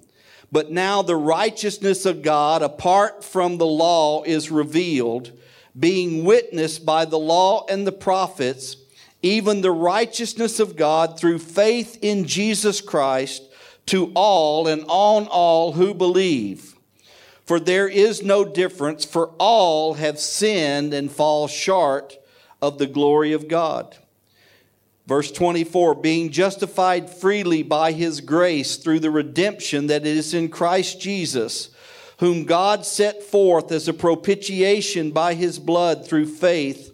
but 0.51 0.71
now 0.71 1.01
the 1.01 1.15
righteousness 1.15 2.05
of 2.05 2.21
God 2.21 2.61
apart 2.61 3.23
from 3.23 3.57
the 3.57 3.65
law 3.65 4.23
is 4.23 4.51
revealed, 4.51 5.31
being 5.79 6.25
witnessed 6.25 6.85
by 6.85 7.05
the 7.05 7.19
law 7.19 7.65
and 7.69 7.87
the 7.87 7.93
prophets, 7.93 8.75
even 9.21 9.61
the 9.61 9.71
righteousness 9.71 10.59
of 10.59 10.75
God 10.75 11.19
through 11.19 11.39
faith 11.39 11.99
in 12.01 12.25
Jesus 12.25 12.81
Christ 12.81 13.43
to 13.87 14.11
all 14.15 14.67
and 14.67 14.83
on 14.87 15.27
all 15.27 15.73
who 15.73 15.93
believe. 15.93 16.75
For 17.45 17.59
there 17.59 17.87
is 17.87 18.23
no 18.23 18.45
difference, 18.45 19.03
for 19.03 19.31
all 19.37 19.95
have 19.95 20.19
sinned 20.19 20.93
and 20.93 21.11
fall 21.11 21.47
short 21.47 22.17
of 22.61 22.77
the 22.77 22.87
glory 22.87 23.33
of 23.33 23.47
God. 23.47 23.97
Verse 25.07 25.31
24, 25.31 25.95
being 25.95 26.31
justified 26.31 27.09
freely 27.09 27.63
by 27.63 27.91
his 27.91 28.21
grace 28.21 28.77
through 28.77 28.99
the 28.99 29.11
redemption 29.11 29.87
that 29.87 30.05
is 30.05 30.33
in 30.33 30.47
Christ 30.47 31.01
Jesus, 31.01 31.69
whom 32.19 32.45
God 32.45 32.85
set 32.85 33.23
forth 33.23 33.71
as 33.71 33.87
a 33.87 33.93
propitiation 33.93 35.11
by 35.11 35.33
his 35.33 35.59
blood 35.59 36.05
through 36.05 36.27
faith 36.27 36.90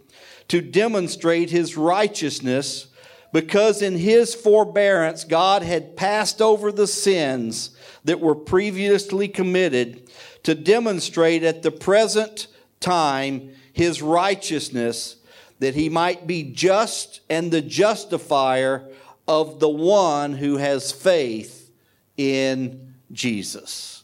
to 0.48 0.62
demonstrate 0.62 1.50
his 1.50 1.76
righteousness, 1.76 2.88
because 3.34 3.82
in 3.82 3.98
his 3.98 4.34
forbearance 4.34 5.24
God 5.24 5.62
had 5.62 5.98
passed 5.98 6.42
over 6.42 6.72
the 6.72 6.88
sins 6.88 7.72
that 8.06 8.20
were 8.20 8.36
previously 8.36 9.28
committed 9.28 10.10
to 10.44 10.56
demonstrate 10.56 11.44
at 11.44 11.62
the 11.62 11.72
present 11.72 12.48
time 12.80 13.52
his 13.74 14.02
righteousness 14.02 15.18
that 15.60 15.76
he 15.76 15.90
might 15.90 16.26
be 16.28 16.44
just 16.44 17.22
and 17.30 17.52
the 17.52 17.62
justifier 17.62 18.88
of 19.28 19.60
the 19.60 19.70
one 19.70 20.34
who 20.34 20.58
has 20.58 20.92
faith 20.92 21.70
in 22.16 22.94
Jesus. 23.12 24.04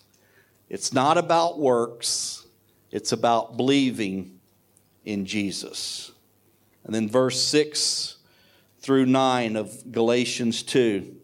It's 0.69 0.93
not 0.93 1.17
about 1.17 1.59
works, 1.59 2.45
it's 2.91 3.11
about 3.11 3.57
believing 3.57 4.39
in 5.05 5.25
Jesus. 5.25 6.12
And 6.85 6.93
then 6.93 7.09
verse 7.09 7.41
6 7.41 8.17
through 8.79 9.05
9 9.05 9.55
of 9.55 9.91
Galatians 9.91 10.63
2 10.63 11.15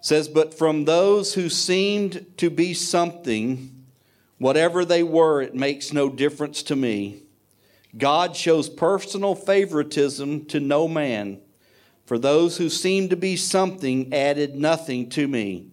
says, 0.00 0.28
But 0.28 0.52
from 0.52 0.84
those 0.84 1.34
who 1.34 1.48
seemed 1.48 2.26
to 2.38 2.50
be 2.50 2.74
something, 2.74 3.84
whatever 4.38 4.84
they 4.84 5.02
were, 5.02 5.40
it 5.42 5.54
makes 5.54 5.92
no 5.92 6.08
difference 6.08 6.62
to 6.64 6.76
me. 6.76 7.22
God 7.96 8.34
shows 8.34 8.68
personal 8.68 9.34
favoritism 9.34 10.46
to 10.46 10.60
no 10.60 10.88
man. 10.88 11.40
For 12.06 12.18
those 12.18 12.56
who 12.56 12.68
seemed 12.68 13.10
to 13.10 13.16
be 13.16 13.36
something 13.36 14.12
added 14.12 14.56
nothing 14.56 15.08
to 15.10 15.28
me. 15.28 15.68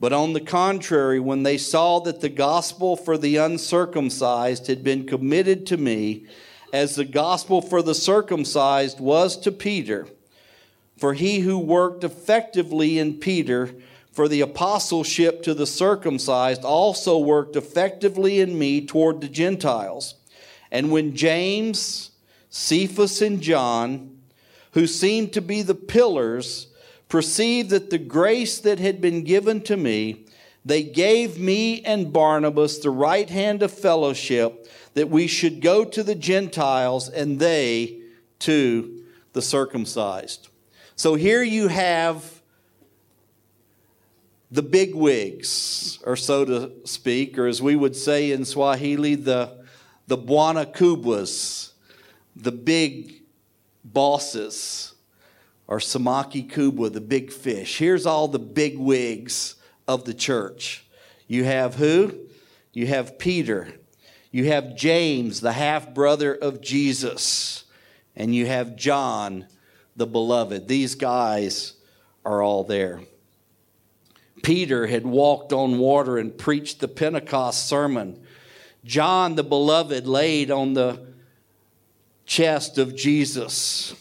But 0.00 0.12
on 0.12 0.32
the 0.32 0.40
contrary, 0.40 1.20
when 1.20 1.44
they 1.44 1.56
saw 1.56 2.00
that 2.00 2.20
the 2.20 2.28
gospel 2.28 2.96
for 2.96 3.16
the 3.16 3.36
uncircumcised 3.36 4.66
had 4.66 4.82
been 4.82 5.06
committed 5.06 5.66
to 5.66 5.76
me, 5.76 6.26
as 6.74 6.96
the 6.96 7.04
gospel 7.04 7.62
for 7.62 7.82
the 7.82 7.94
circumcised 7.94 8.98
was 8.98 9.36
to 9.36 9.52
Peter, 9.52 10.08
for 10.96 11.14
he 11.14 11.38
who 11.38 11.56
worked 11.56 12.02
effectively 12.02 12.98
in 12.98 13.14
Peter 13.14 13.70
for 14.10 14.26
the 14.26 14.40
apostleship 14.40 15.40
to 15.40 15.54
the 15.54 15.68
circumcised 15.68 16.64
also 16.64 17.16
worked 17.16 17.54
effectively 17.54 18.40
in 18.40 18.58
me 18.58 18.84
toward 18.84 19.20
the 19.20 19.28
Gentiles. 19.28 20.16
And 20.72 20.90
when 20.90 21.14
James, 21.14 22.10
Cephas, 22.50 23.22
and 23.22 23.40
John, 23.40 24.18
who 24.72 24.88
seemed 24.88 25.32
to 25.34 25.40
be 25.40 25.62
the 25.62 25.76
pillars, 25.76 26.66
perceived 27.08 27.70
that 27.70 27.90
the 27.90 27.98
grace 27.98 28.58
that 28.58 28.80
had 28.80 29.00
been 29.00 29.22
given 29.22 29.60
to 29.60 29.76
me, 29.76 30.26
they 30.64 30.82
gave 30.82 31.38
me 31.38 31.82
and 31.82 32.12
Barnabas 32.12 32.78
the 32.78 32.90
right 32.90 33.30
hand 33.30 33.62
of 33.62 33.70
fellowship 33.70 34.66
that 34.94 35.10
we 35.10 35.26
should 35.26 35.60
go 35.60 35.84
to 35.84 36.02
the 36.02 36.14
Gentiles 36.14 37.08
and 37.08 37.38
they 37.38 38.00
to 38.40 39.04
the 39.32 39.42
circumcised. 39.42 40.48
So 40.96 41.14
here 41.14 41.42
you 41.42 41.68
have 41.68 42.42
the 44.50 44.62
big 44.62 44.94
wigs, 44.94 45.98
or 46.04 46.14
so 46.14 46.44
to 46.44 46.72
speak, 46.84 47.36
or 47.38 47.46
as 47.46 47.60
we 47.60 47.74
would 47.74 47.96
say 47.96 48.30
in 48.30 48.44
Swahili, 48.44 49.16
the 49.16 49.64
the 50.06 50.18
Bwana 50.18 50.70
Kubwas, 50.70 51.72
the 52.36 52.52
big 52.52 53.22
bosses, 53.82 54.94
or 55.66 55.78
Samaki 55.78 56.48
Kubwa, 56.48 56.92
the 56.92 57.00
big 57.00 57.32
fish. 57.32 57.78
Here's 57.78 58.06
all 58.06 58.28
the 58.28 58.38
big 58.38 58.78
wigs 58.78 59.56
of 59.88 60.04
the 60.04 60.14
church. 60.14 60.86
You 61.26 61.44
have 61.44 61.76
who? 61.76 62.18
You 62.72 62.86
have 62.86 63.18
Peter. 63.18 63.68
You 64.34 64.46
have 64.46 64.74
James, 64.74 65.40
the 65.40 65.52
half 65.52 65.94
brother 65.94 66.34
of 66.34 66.60
Jesus. 66.60 67.62
And 68.16 68.34
you 68.34 68.46
have 68.46 68.74
John, 68.74 69.46
the 69.94 70.08
beloved. 70.08 70.66
These 70.66 70.96
guys 70.96 71.74
are 72.24 72.42
all 72.42 72.64
there. 72.64 73.02
Peter 74.42 74.88
had 74.88 75.06
walked 75.06 75.52
on 75.52 75.78
water 75.78 76.18
and 76.18 76.36
preached 76.36 76.80
the 76.80 76.88
Pentecost 76.88 77.68
sermon. 77.68 78.20
John 78.84 79.36
the 79.36 79.44
beloved 79.44 80.08
laid 80.08 80.50
on 80.50 80.74
the 80.74 81.06
chest 82.26 82.76
of 82.76 82.96
Jesus. 82.96 83.94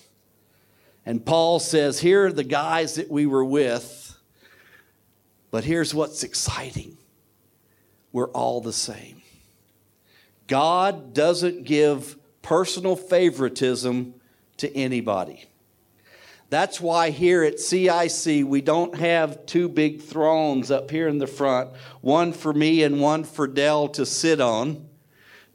And 1.06 1.24
Paul 1.24 1.60
says, 1.60 2.00
Here 2.00 2.26
are 2.26 2.34
the 2.34 2.43
guys 2.43 2.96
that 2.96 3.12
we 3.12 3.28
were 3.28 3.46
with, 3.46 4.17
but 5.52 5.63
here's 5.63 5.93
what's 5.93 6.24
exciting 6.24 6.98
we're 8.12 8.32
all 8.32 8.62
the 8.62 8.74
same. 8.74 9.23
God 10.47 11.13
doesn't 11.13 11.63
give 11.63 12.17
personal 12.41 12.95
favoritism 12.95 14.15
to 14.58 14.75
anybody. 14.75 15.45
That's 16.49 16.79
why 16.79 17.10
here 17.10 17.43
at 17.43 17.60
CIC, 17.60 18.45
we 18.45 18.62
don't 18.62 18.95
have 18.95 19.45
two 19.47 19.67
big 19.67 20.01
thrones 20.01 20.69
up 20.69 20.91
here 20.91 21.08
in 21.08 21.17
the 21.17 21.25
front, 21.25 21.71
one 22.01 22.32
for 22.32 22.53
me 22.53 22.84
and 22.84 23.01
one 23.01 23.23
for 23.23 23.47
Dell 23.47 23.88
to 23.89 24.06
sit 24.06 24.39
on. 24.39 24.88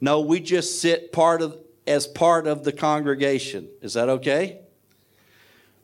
No, 0.01 0.19
we 0.19 0.41
just 0.41 0.81
sit 0.81 1.13
part 1.13 1.41
of, 1.41 1.57
as 1.87 2.05
part 2.05 2.47
of 2.47 2.63
the 2.63 2.73
congregation. 2.73 3.69
Is 3.81 3.93
that 3.93 4.09
okay? 4.09 4.59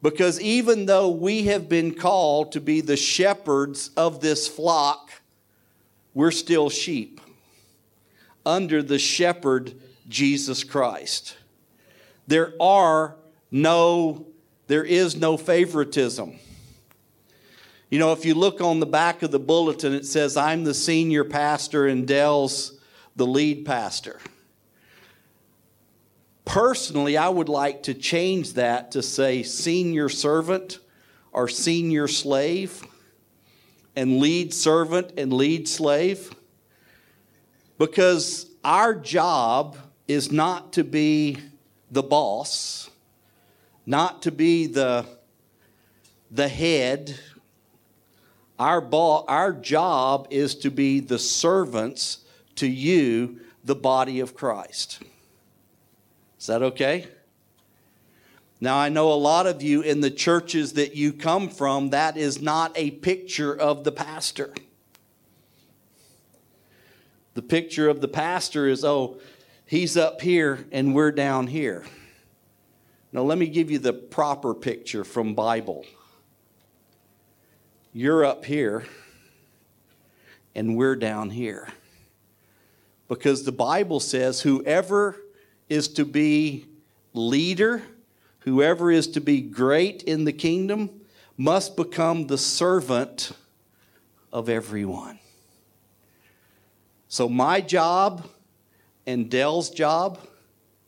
Because 0.02 0.40
even 0.42 0.86
though 0.86 1.10
we 1.10 1.44
have 1.44 1.70
been 1.70 1.94
called 1.94 2.52
to 2.52 2.60
be 2.60 2.82
the 2.82 2.98
shepherds 2.98 3.92
of 3.96 4.20
this 4.20 4.48
flock, 4.48 5.12
we're 6.14 6.32
still 6.32 6.70
sheep 6.70 7.22
under 8.46 8.84
the 8.84 9.00
shepherd 9.00 9.74
Jesus 10.08 10.64
Christ. 10.64 11.38
There 12.28 12.54
are 12.60 13.16
no 13.52 14.28
there 14.68 14.84
is 14.84 15.16
no 15.16 15.38
favoritism. 15.38 16.40
You 17.90 18.00
know, 18.00 18.14
if 18.14 18.26
you 18.26 18.34
look 18.34 18.62
on 18.62 18.80
the 18.80 18.88
back 18.88 19.22
of 19.22 19.32
the 19.32 19.40
bulletin, 19.40 19.94
it 19.94 20.06
says, 20.06 20.36
I'm 20.36 20.64
the 20.64 20.74
senior 20.74 21.24
pastor 21.24 21.86
and 21.86 22.08
Dell's 22.08 22.80
the 23.16 23.28
lead 23.28 23.66
pastor. 23.66 24.20
Personally, 26.46 27.16
I 27.16 27.30
would 27.30 27.50
like 27.50 27.84
to 27.84 27.94
change 27.94 28.54
that 28.54 28.92
to 28.92 29.04
say 29.04 29.44
senior 29.44 30.10
servant 30.10 30.80
or 31.32 31.48
senior 31.48 32.08
slave 32.08 32.84
and 33.96 34.20
lead 34.20 34.54
servant 34.54 35.14
and 35.18 35.32
lead 35.32 35.68
slave 35.68 36.34
because 37.78 38.48
our 38.64 38.96
job 38.96 39.78
is 40.08 40.32
not 40.32 40.74
to 40.74 40.84
be 40.84 41.38
the 41.92 42.04
boss 42.04 42.90
not 43.86 44.24
to 44.24 44.32
be 44.32 44.68
the, 44.68 45.06
the 46.32 46.48
head. 46.48 47.18
Our, 48.58 48.82
ball, 48.82 49.26
our 49.28 49.54
job 49.54 50.28
is 50.32 50.56
to 50.56 50.72
be 50.72 51.00
the 51.00 51.20
servants 51.20 52.20
to 52.56 52.68
you, 52.68 53.42
the 53.64 53.76
body 53.76 54.20
of 54.20 54.36
Christ. 54.36 55.04
Is 56.40 56.48
that 56.48 56.62
okay? 56.64 57.08
Now, 58.62 58.78
I 58.78 58.90
know 58.90 59.12
a 59.12 59.16
lot 59.16 59.46
of 59.46 59.62
you 59.62 59.82
in 59.82 60.00
the 60.00 60.10
churches 60.10 60.74
that 60.74 60.96
you 60.96 61.12
come 61.12 61.50
from, 61.50 61.90
that 61.90 62.18
is 62.18 62.42
not 62.42 62.72
a 62.76 62.92
picture 62.92 63.54
of 63.54 63.84
the 63.84 63.92
pastor. 63.92 64.54
The 67.36 67.42
picture 67.42 67.90
of 67.90 68.02
the 68.02 68.08
pastor 68.08 68.68
is, 68.68 68.84
oh, 68.84 69.20
he's 69.66 69.98
up 69.98 70.22
here 70.22 70.66
and 70.72 70.96
we're 70.96 71.12
down 71.12 71.48
here. 71.48 71.86
Now, 73.12 73.22
let 73.22 73.38
me 73.38 73.48
give 73.48 73.70
you 73.70 73.78
the 73.78 73.94
proper 73.94 74.54
picture 74.54 75.04
from 75.04 75.36
Bible. 75.36 75.86
You're 77.94 78.26
up 78.26 78.46
here 78.46 78.86
and 80.56 80.78
we're 80.78 80.96
down 80.96 81.30
here. 81.30 81.68
Because 83.08 83.44
the 83.44 83.52
Bible 83.52 84.00
says 84.00 84.42
whoever 84.42 85.18
is 85.70 85.90
to 85.90 86.06
be 86.06 86.66
leader, 87.14 87.84
whoever 88.40 88.92
is 88.92 89.08
to 89.10 89.22
be 89.22 89.42
great 89.42 90.04
in 90.04 90.24
the 90.24 90.34
kingdom, 90.34 91.02
must 91.38 91.76
become 91.76 92.28
the 92.28 92.38
servant 92.38 93.34
of 94.32 94.48
everyone. 94.48 95.20
So, 97.16 97.30
my 97.30 97.62
job 97.62 98.28
and 99.08 99.30
Dell's 99.30 99.70
job 99.70 100.20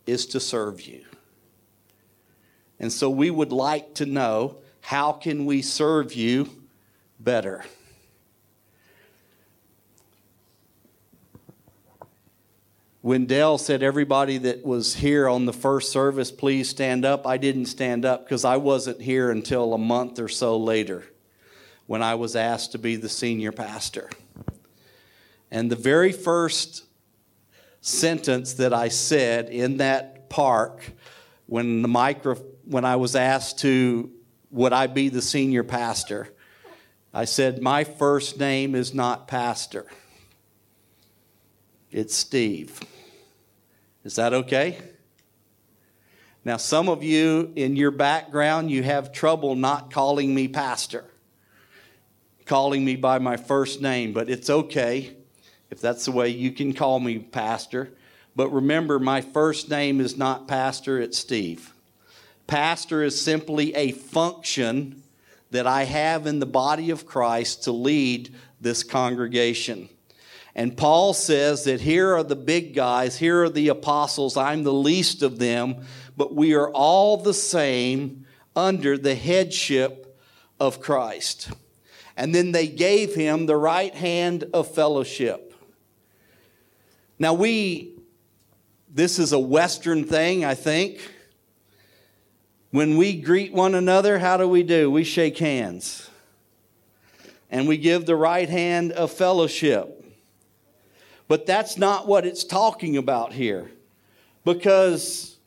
is 0.06 0.26
to 0.26 0.42
serve 0.42 0.82
you. 0.82 1.06
And 2.82 2.92
so, 2.92 3.10
we 3.10 3.32
would 3.32 3.54
like 3.54 3.94
to 3.94 4.06
know 4.06 4.58
how 4.82 5.14
can 5.14 5.46
we 5.46 5.62
serve 5.62 6.14
you 6.14 6.50
better? 7.18 7.64
When 13.00 13.26
Dell 13.26 13.58
said, 13.58 13.82
Everybody 13.82 14.38
that 14.40 14.66
was 14.66 14.96
here 14.96 15.30
on 15.30 15.46
the 15.46 15.54
first 15.54 15.94
service, 15.94 16.30
please 16.30 16.68
stand 16.68 17.06
up, 17.06 17.26
I 17.26 17.38
didn't 17.38 17.68
stand 17.68 18.04
up 18.04 18.26
because 18.26 18.44
I 18.44 18.58
wasn't 18.58 19.02
here 19.02 19.32
until 19.32 19.74
a 19.74 19.78
month 19.78 20.20
or 20.20 20.28
so 20.28 20.58
later 20.58 21.06
when 21.86 22.04
I 22.04 22.16
was 22.16 22.36
asked 22.36 22.74
to 22.74 22.78
be 22.78 22.98
the 22.98 23.08
senior 23.08 23.54
pastor. 23.54 24.10
And 25.52 25.72
the 25.72 25.76
very 25.76 26.12
first 26.12 26.84
sentence 27.82 28.54
that 28.56 28.74
I 28.74 28.90
said 28.90 29.50
in 29.50 29.78
that 29.78 30.30
park 30.30 30.92
when 31.46 31.82
the 31.82 31.88
micro 31.88 32.36
when 32.66 32.84
I 32.84 32.98
was 32.98 33.16
asked 33.16 33.60
to 33.60 34.12
would 34.52 34.74
I 34.74 34.88
be 34.88 35.10
the 35.10 35.22
senior 35.22 35.64
pastor? 35.64 36.30
I 37.14 37.26
said 37.26 37.62
my 37.62 37.84
first 37.84 38.40
name 38.40 38.76
is 38.76 38.94
not 38.94 39.28
pastor. 39.28 39.86
It's 41.92 42.16
Steve. 42.16 42.82
Is 44.04 44.16
that 44.16 44.34
okay? 44.34 44.78
Now, 46.46 46.58
some 46.58 46.88
of 46.88 47.04
you 47.04 47.52
in 47.56 47.76
your 47.76 47.92
background, 47.92 48.72
you 48.72 48.84
have 48.84 49.12
trouble 49.12 49.56
not 49.56 49.92
calling 49.92 50.34
me 50.34 50.48
pastor, 50.48 51.04
calling 52.46 52.86
me 52.86 52.96
by 52.96 53.20
my 53.20 53.36
first 53.36 53.82
name, 53.82 54.14
but 54.14 54.30
it's 54.30 54.50
okay 54.50 55.17
if 55.70 55.82
that's 55.82 56.06
the 56.06 56.12
way 56.12 56.30
you 56.30 56.52
can 56.52 56.74
call 56.74 57.00
me 57.00 57.20
pastor. 57.20 57.92
But 58.36 58.50
remember, 58.50 59.00
my 59.00 59.22
first 59.22 59.70
name 59.70 60.00
is 60.00 60.18
not 60.18 60.48
pastor, 60.48 61.00
it's 61.00 61.18
Steve. 61.18 61.74
Pastor 62.46 63.04
is 63.04 63.20
simply 63.20 63.76
a 63.76 63.92
function 63.92 65.04
that 65.52 65.68
I 65.68 65.84
have 65.84 66.28
in 66.28 66.40
the 66.40 66.46
body 66.46 66.90
of 66.90 67.06
Christ 67.06 67.64
to 67.64 67.72
lead 67.72 68.34
this 68.62 68.84
congregation. 68.84 69.90
And 70.56 70.76
Paul 70.76 71.14
says 71.14 71.66
that 71.66 71.82
here 71.82 72.16
are 72.16 72.24
the 72.24 72.36
big 72.36 72.74
guys, 72.74 73.18
here 73.18 73.44
are 73.44 73.50
the 73.50 73.68
apostles, 73.68 74.38
I'm 74.38 74.64
the 74.64 74.74
least 74.74 75.22
of 75.22 75.40
them, 75.40 75.86
but 76.16 76.34
we 76.34 76.54
are 76.56 76.72
all 76.72 77.18
the 77.18 77.34
same 77.34 78.26
under 78.56 78.98
the 78.98 79.14
headship 79.14 80.20
of 80.60 80.82
Christ. 80.82 81.52
And 82.16 82.34
then 82.34 82.52
they 82.52 82.68
gave 82.68 83.14
him 83.14 83.46
the 83.46 83.56
right 83.56 83.94
hand 83.94 84.46
of 84.54 84.74
fellowship. 84.74 85.47
Now, 87.20 87.34
we, 87.34 87.94
this 88.90 89.18
is 89.18 89.34
a 89.34 89.40
Western 89.40 90.04
thing, 90.04 90.46
I 90.46 90.54
think. 90.54 91.00
When 92.72 92.98
we 92.98 93.20
greet 93.20 93.54
one 93.54 93.76
another, 93.76 94.20
how 94.20 94.38
do 94.38 94.48
we 94.48 94.62
do? 94.62 94.92
We 94.92 95.04
shake 95.04 95.38
hands. 95.38 96.10
And 97.50 97.68
we 97.68 97.78
give 97.78 98.06
the 98.06 98.16
right 98.16 98.50
hand 98.50 98.92
of 98.92 99.12
fellowship. 99.12 100.06
But 101.28 101.46
that's 101.46 101.78
not 101.78 102.08
what 102.08 102.26
it's 102.26 102.44
talking 102.44 102.98
about 102.98 103.34
here. 103.34 103.72
Because 104.44 105.38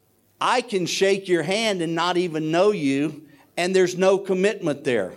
I 0.40 0.60
can 0.62 0.86
shake 0.86 1.28
your 1.28 1.42
hand 1.42 1.82
and 1.82 1.94
not 1.94 2.16
even 2.16 2.50
know 2.50 2.72
you, 2.72 3.22
and 3.56 3.76
there's 3.76 3.96
no 3.96 4.18
commitment 4.18 4.84
there. 4.84 5.12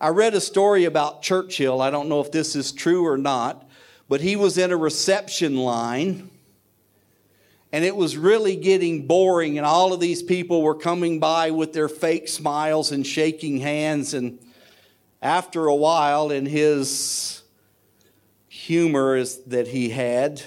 I 0.00 0.08
read 0.08 0.34
a 0.34 0.40
story 0.40 0.84
about 0.84 1.22
Churchill. 1.22 1.80
I 1.80 1.90
don't 1.90 2.08
know 2.08 2.20
if 2.20 2.30
this 2.30 2.54
is 2.54 2.72
true 2.72 3.06
or 3.06 3.16
not, 3.16 3.65
but 4.08 4.20
he 4.20 4.36
was 4.36 4.58
in 4.58 4.72
a 4.72 4.76
reception 4.76 5.56
line 5.56 6.30
and 7.72 7.84
it 7.84 7.96
was 7.96 8.16
really 8.16 8.56
getting 8.56 9.06
boring, 9.06 9.58
and 9.58 9.66
all 9.66 9.92
of 9.92 10.00
these 10.00 10.22
people 10.22 10.62
were 10.62 10.74
coming 10.74 11.18
by 11.18 11.50
with 11.50 11.72
their 11.72 11.88
fake 11.88 12.28
smiles 12.28 12.92
and 12.92 13.06
shaking 13.06 13.58
hands. 13.58 14.14
And 14.14 14.38
after 15.20 15.66
a 15.66 15.74
while, 15.74 16.30
in 16.30 16.46
his 16.46 17.42
humor 18.48 19.16
is, 19.16 19.42
that 19.44 19.68
he 19.68 19.90
had. 19.90 20.42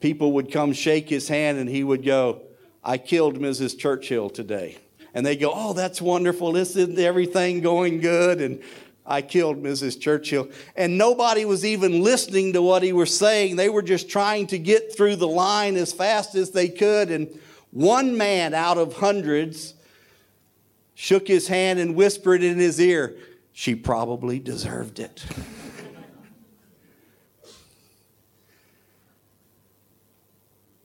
People 0.00 0.32
would 0.32 0.52
come 0.52 0.72
shake 0.72 1.08
his 1.08 1.28
hand 1.28 1.58
and 1.58 1.70
he 1.70 1.82
would 1.82 2.04
go, 2.04 2.42
I 2.82 2.98
killed 2.98 3.38
Mrs. 3.38 3.78
Churchill 3.78 4.28
today. 4.28 4.76
And 5.14 5.24
they 5.24 5.36
go, 5.36 5.50
Oh, 5.54 5.72
that's 5.72 6.02
wonderful. 6.02 6.56
Isn't 6.56 6.98
everything 6.98 7.60
going 7.62 8.00
good? 8.00 8.42
And 8.42 8.62
I 9.06 9.22
killed 9.22 9.62
Mrs. 9.62 10.00
Churchill. 10.00 10.48
And 10.76 10.96
nobody 10.96 11.44
was 11.44 11.64
even 11.64 12.02
listening 12.02 12.54
to 12.54 12.62
what 12.62 12.82
he 12.82 12.92
was 12.92 13.16
saying. 13.16 13.56
They 13.56 13.68
were 13.68 13.82
just 13.82 14.08
trying 14.08 14.46
to 14.48 14.58
get 14.58 14.96
through 14.96 15.16
the 15.16 15.28
line 15.28 15.76
as 15.76 15.92
fast 15.92 16.34
as 16.34 16.50
they 16.50 16.68
could. 16.68 17.10
And 17.10 17.38
one 17.70 18.16
man 18.16 18.54
out 18.54 18.78
of 18.78 18.94
hundreds 18.94 19.74
shook 20.94 21.28
his 21.28 21.48
hand 21.48 21.78
and 21.78 21.94
whispered 21.94 22.42
in 22.42 22.58
his 22.58 22.80
ear, 22.80 23.16
She 23.52 23.74
probably 23.74 24.38
deserved 24.38 24.98
it. 24.98 25.24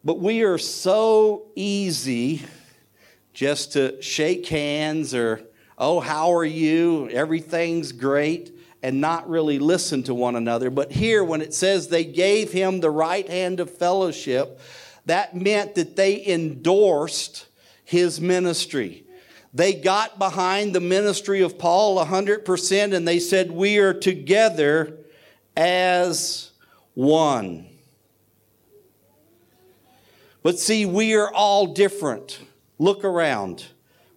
But 0.01 0.19
we 0.19 0.43
are 0.43 0.58
so 0.58 1.47
easy 1.55 2.43
just 3.34 3.73
to 3.73 4.01
shake 4.01 4.47
hands 4.47 5.13
or, 5.13 5.41
oh, 5.80 6.00
how 6.00 6.34
are 6.34 6.46
you? 6.46 7.10
Everything's 7.10 7.92
great, 7.92 8.56
and 8.84 9.02
not 9.02 9.30
really 9.30 9.58
listen 9.58 10.04
to 10.04 10.13
one 10.13 10.36
another. 10.36 10.70
But 10.70 10.92
here, 10.92 11.24
when 11.24 11.42
it 11.42 11.54
says 11.54 11.88
they 11.88 12.04
gave 12.04 12.52
him 12.52 12.80
the 12.80 12.92
right 12.92 13.28
hand 13.28 13.60
of 13.60 13.76
fellowship, 13.76 14.60
that 15.06 15.36
meant 15.36 15.76
that 15.76 15.96
they 15.96 16.26
endorsed 16.28 17.48
his 17.84 18.22
ministry. 18.22 19.06
They 19.54 19.74
got 19.74 20.20
behind 20.20 20.76
the 20.76 20.80
ministry 20.80 21.42
of 21.42 21.58
Paul 21.58 21.98
100% 22.06 22.94
and 22.94 23.08
they 23.08 23.20
said, 23.20 23.50
We 23.50 23.80
are 23.80 23.94
together 23.94 24.98
as 25.58 26.52
one. 26.94 27.65
But 30.44 30.60
see, 30.60 30.86
we 30.86 31.15
are 31.15 31.34
all 31.34 31.68
different. 31.68 32.39
Look 32.78 33.04
around. 33.04 33.65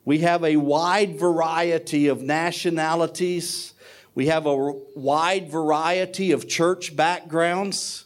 We 0.04 0.18
have 0.18 0.44
a 0.44 0.56
wide 0.56 1.18
variety 1.18 2.08
of 2.08 2.22
nationalities. 2.22 3.74
We 4.14 4.26
have 4.26 4.46
a 4.46 4.72
wide 4.94 5.50
variety 5.50 6.32
of 6.32 6.48
church 6.48 6.96
backgrounds. 6.96 8.04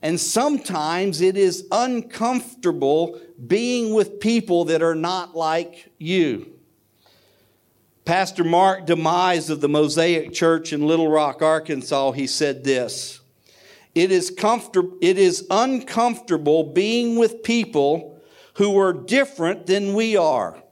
And 0.00 0.18
sometimes 0.20 1.20
it 1.20 1.36
is 1.36 1.66
uncomfortable 1.70 3.20
being 3.46 3.94
with 3.94 4.20
people 4.20 4.64
that 4.66 4.82
are 4.82 4.94
not 4.94 5.36
like 5.36 5.90
you. 5.98 6.52
Pastor 8.04 8.42
Mark 8.42 8.86
DeYmaz 8.86 9.48
of 9.48 9.60
the 9.60 9.68
Mosaic 9.68 10.32
Church 10.32 10.72
in 10.72 10.86
Little 10.88 11.08
Rock, 11.08 11.40
Arkansas, 11.40 12.12
he 12.12 12.26
said 12.26 12.64
this 12.64 13.20
it 13.94 14.10
is, 14.10 14.30
comfort- 14.30 14.94
it 15.00 15.18
is 15.18 15.46
uncomfortable 15.50 16.64
being 16.64 17.16
with 17.16 17.42
people 17.42 18.11
who 18.54 18.78
are 18.78 18.92
different 18.92 19.66
than 19.66 19.94
we 19.94 20.16
are. 20.16 20.62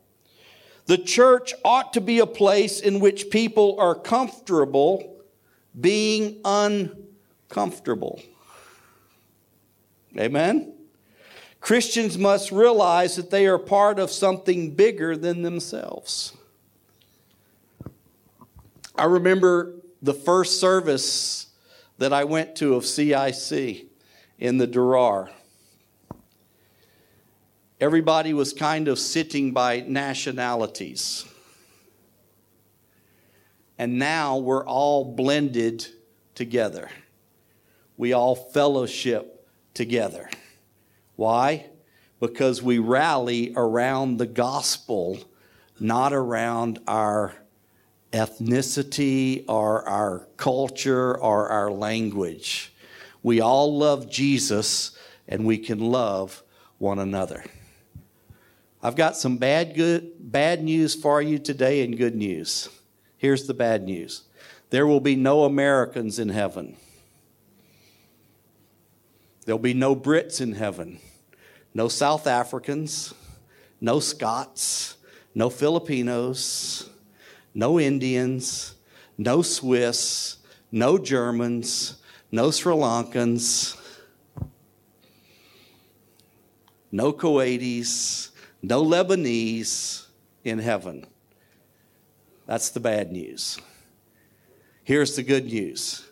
The 0.87 0.99
church 0.99 1.55
ought 1.65 1.93
to 1.93 2.01
be 2.01 2.19
a 2.19 2.27
place 2.27 2.81
in 2.81 3.01
which 3.01 3.31
people 3.31 3.77
are 3.79 3.95
comfortable 3.95 5.23
being 5.79 6.41
uncomfortable. 6.45 8.21
Amen? 10.19 10.75
Christians 11.61 12.19
must 12.19 12.51
realize 12.51 13.17
that 13.17 13.31
they 13.31 13.47
are 13.47 13.59
part 13.59 13.99
of 13.99 14.11
something 14.11 14.75
bigger 14.75 15.17
than 15.17 15.43
themselves. 15.43 16.33
I 18.97 19.05
remember 19.05 19.75
the 20.03 20.15
first 20.15 20.59
service 20.59 21.47
that 21.99 22.13
I 22.13 22.25
went 22.25 22.57
to 22.57 22.75
of 22.75 22.87
CIC 22.87 23.87
in 24.39 24.59
the 24.59 24.67
Durar. 24.67 25.31
Everybody 27.81 28.35
was 28.35 28.53
kind 28.53 28.89
of 28.89 28.99
sitting 28.99 29.53
by 29.53 29.81
nationalities. 29.81 31.25
And 33.79 33.99
now 33.99 34.37
we're 34.37 34.65
all 34.67 35.15
blended 35.15 35.87
together. 36.35 36.91
We 37.97 38.13
all 38.13 38.35
fellowship 38.35 39.49
together. 39.73 40.29
Why? 41.17 41.67
Because 42.21 42.63
we 42.63 42.79
rally 42.79 43.55
around 43.57 44.19
the 44.19 44.27
gospel, 44.27 45.19
not 45.79 46.13
around 46.13 46.81
our 46.87 47.35
ethnicity 48.13 49.45
or 49.49 49.89
our 49.89 50.27
culture 50.37 51.17
or 51.17 51.49
our 51.49 51.71
language. 51.71 52.75
We 53.23 53.41
all 53.41 53.79
love 53.79 54.11
Jesus 54.11 54.97
and 55.27 55.47
we 55.47 55.57
can 55.57 55.79
love 55.79 56.43
one 56.77 56.99
another. 56.99 57.45
I've 58.83 58.97
got 58.97 59.17
some 59.17 59.37
bad 59.37 59.75
good 59.75 60.13
bad 60.19 60.63
news 60.63 60.95
for 60.95 61.21
you 61.21 61.39
today 61.39 61.85
and 61.85 61.97
good 61.97 62.15
news. 62.15 62.69
Here's 63.19 63.47
the 63.47 63.55
bad 63.55 63.85
news. 63.85 64.23
There 64.71 64.87
will 64.87 65.01
be 65.01 65.17
no 65.17 65.45
Americans 65.45 66.19
in 66.19 66.31
heaven. 66.31 66.77
There'll 69.45 69.59
be 69.59 69.75
no 69.75 69.95
Brits 69.95 70.41
in 70.41 70.53
heaven. 70.53 70.99
No 71.75 71.89
South 71.89 72.27
Africans, 72.27 73.15
no 73.81 74.01
Scots, 74.01 74.97
no 75.35 75.51
Filipinos, 75.51 76.89
no 77.55 77.79
Indians, 77.79 78.75
no 79.19 79.43
Swiss, 79.43 80.39
no 80.73 80.99
Germans, 80.99 81.97
no 82.33 82.51
Sri 82.51 82.75
Lankans, 82.75 83.77
no 86.91 87.13
Kuwaitis, 87.13 88.31
no 88.63 88.85
Lebanese 88.85 90.07
in 90.45 90.59
heaven. 90.59 91.07
That's 92.47 92.71
the 92.71 92.81
bad 92.81 93.13
news. 93.13 93.59
Here's 94.85 95.17
the 95.17 95.23
good 95.23 95.47
news 95.47 96.05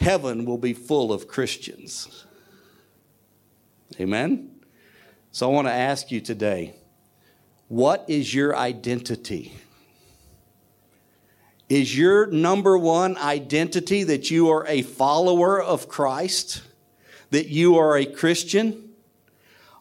heaven 0.00 0.44
will 0.44 0.58
be 0.58 0.72
full 0.72 1.12
of 1.12 1.26
Christians. 1.26 2.24
Amen? 3.98 4.50
So 5.32 5.50
I 5.50 5.54
want 5.54 5.68
to 5.68 5.72
ask 5.72 6.10
you 6.10 6.20
today 6.20 6.74
what 7.68 8.04
is 8.08 8.32
your 8.32 8.56
identity? 8.56 9.52
Is 11.68 11.98
your 11.98 12.26
number 12.26 12.78
one 12.78 13.18
identity 13.18 14.04
that 14.04 14.30
you 14.30 14.50
are 14.50 14.64
a 14.68 14.82
follower 14.82 15.60
of 15.60 15.88
Christ? 15.88 16.62
That 17.30 17.48
you 17.48 17.76
are 17.76 17.96
a 17.96 18.06
Christian? 18.06 18.85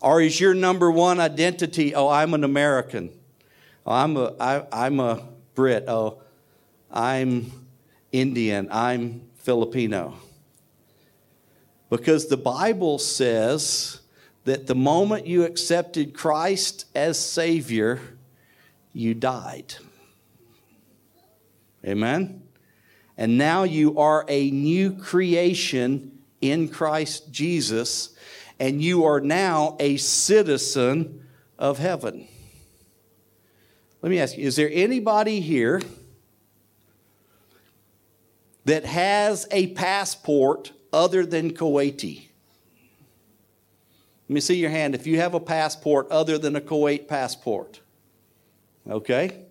Or 0.02 0.22
is 0.22 0.40
your 0.40 0.54
number 0.54 0.92
one 0.92 1.20
identity, 1.20 1.96
oh, 1.96 2.10
I'm 2.10 2.34
an 2.34 2.44
American? 2.44 3.12
Oh, 3.86 3.92
I'm 3.92 4.18
a, 4.18 4.34
I, 4.40 4.66
I'm 4.72 5.00
a 5.00 5.24
Brit. 5.56 5.86
Oh, 5.88 6.22
I'm 6.92 7.52
Indian. 8.12 8.68
I'm 8.72 9.22
Filipino. 9.36 10.16
Because 11.90 12.28
the 12.28 12.38
Bible 12.38 13.00
says 13.00 14.02
that 14.44 14.68
the 14.68 14.76
moment 14.76 15.28
you 15.28 15.44
accepted 15.44 16.14
Christ 16.14 16.86
as 16.96 17.20
Savior, 17.20 18.00
you 18.94 19.14
died. 19.14 19.76
Amen? 21.86 22.44
And 23.18 23.38
now 23.38 23.64
you 23.64 24.00
are 24.00 24.26
a 24.28 24.52
new 24.52 24.92
creation 24.92 26.20
in 26.42 26.68
Christ 26.68 27.32
Jesus, 27.32 28.16
and 28.60 28.82
you 28.82 29.06
are 29.06 29.20
now 29.20 29.76
a 29.80 29.98
citizen 29.98 31.26
of 31.58 31.78
heaven. 31.78 32.28
Let 34.02 34.10
me 34.10 34.20
ask 34.20 34.38
you 34.38 34.48
is 34.48 34.56
there 34.56 34.70
anybody 34.72 35.40
here 35.42 35.82
that 38.66 38.86
has 38.86 39.48
a 39.52 39.68
passport 39.68 40.72
other 40.92 41.26
than 41.26 41.54
Kuwaiti? 41.54 42.28
Let 44.28 44.34
me 44.34 44.40
see 44.40 44.56
your 44.56 44.72
hand 44.72 44.96
if 44.96 45.06
you 45.06 45.20
have 45.20 45.36
a 45.36 45.40
passport 45.40 46.10
other 46.10 46.38
than 46.38 46.56
a 46.56 46.62
Kuwait 46.62 47.08
passport. 47.08 47.80
Okay? 48.90 49.46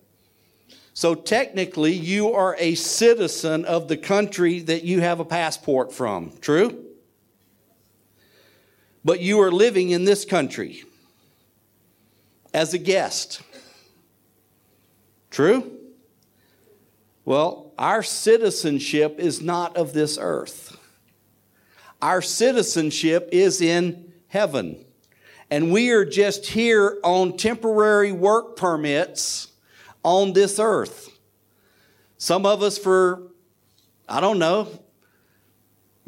So 0.93 1.15
technically, 1.15 1.93
you 1.93 2.33
are 2.33 2.55
a 2.59 2.75
citizen 2.75 3.65
of 3.65 3.87
the 3.87 3.97
country 3.97 4.59
that 4.59 4.83
you 4.83 5.01
have 5.01 5.19
a 5.19 5.25
passport 5.25 5.93
from. 5.93 6.31
True? 6.41 6.84
But 9.05 9.21
you 9.21 9.39
are 9.41 9.51
living 9.51 9.91
in 9.91 10.03
this 10.03 10.25
country 10.25 10.83
as 12.55 12.73
a 12.73 12.79
guest. 12.79 13.41
True? 15.29 15.71
Well, 17.23 17.71
our 17.77 18.01
citizenship 18.01 19.19
is 19.19 19.41
not 19.41 19.77
of 19.77 19.93
this 19.93 20.17
earth. 20.19 20.75
Our 22.01 22.21
citizenship 22.21 23.29
is 23.31 23.61
in 23.61 24.11
heaven. 24.27 24.83
And 25.51 25.71
we 25.71 25.91
are 25.91 26.05
just 26.05 26.47
here 26.47 26.97
on 27.03 27.37
temporary 27.37 28.11
work 28.11 28.55
permits 28.55 29.49
on 30.03 30.33
this 30.33 30.57
earth. 30.57 31.09
Some 32.17 32.47
of 32.47 32.63
us 32.63 32.79
for, 32.79 33.21
I 34.09 34.19
don't 34.19 34.39
know, 34.39 34.67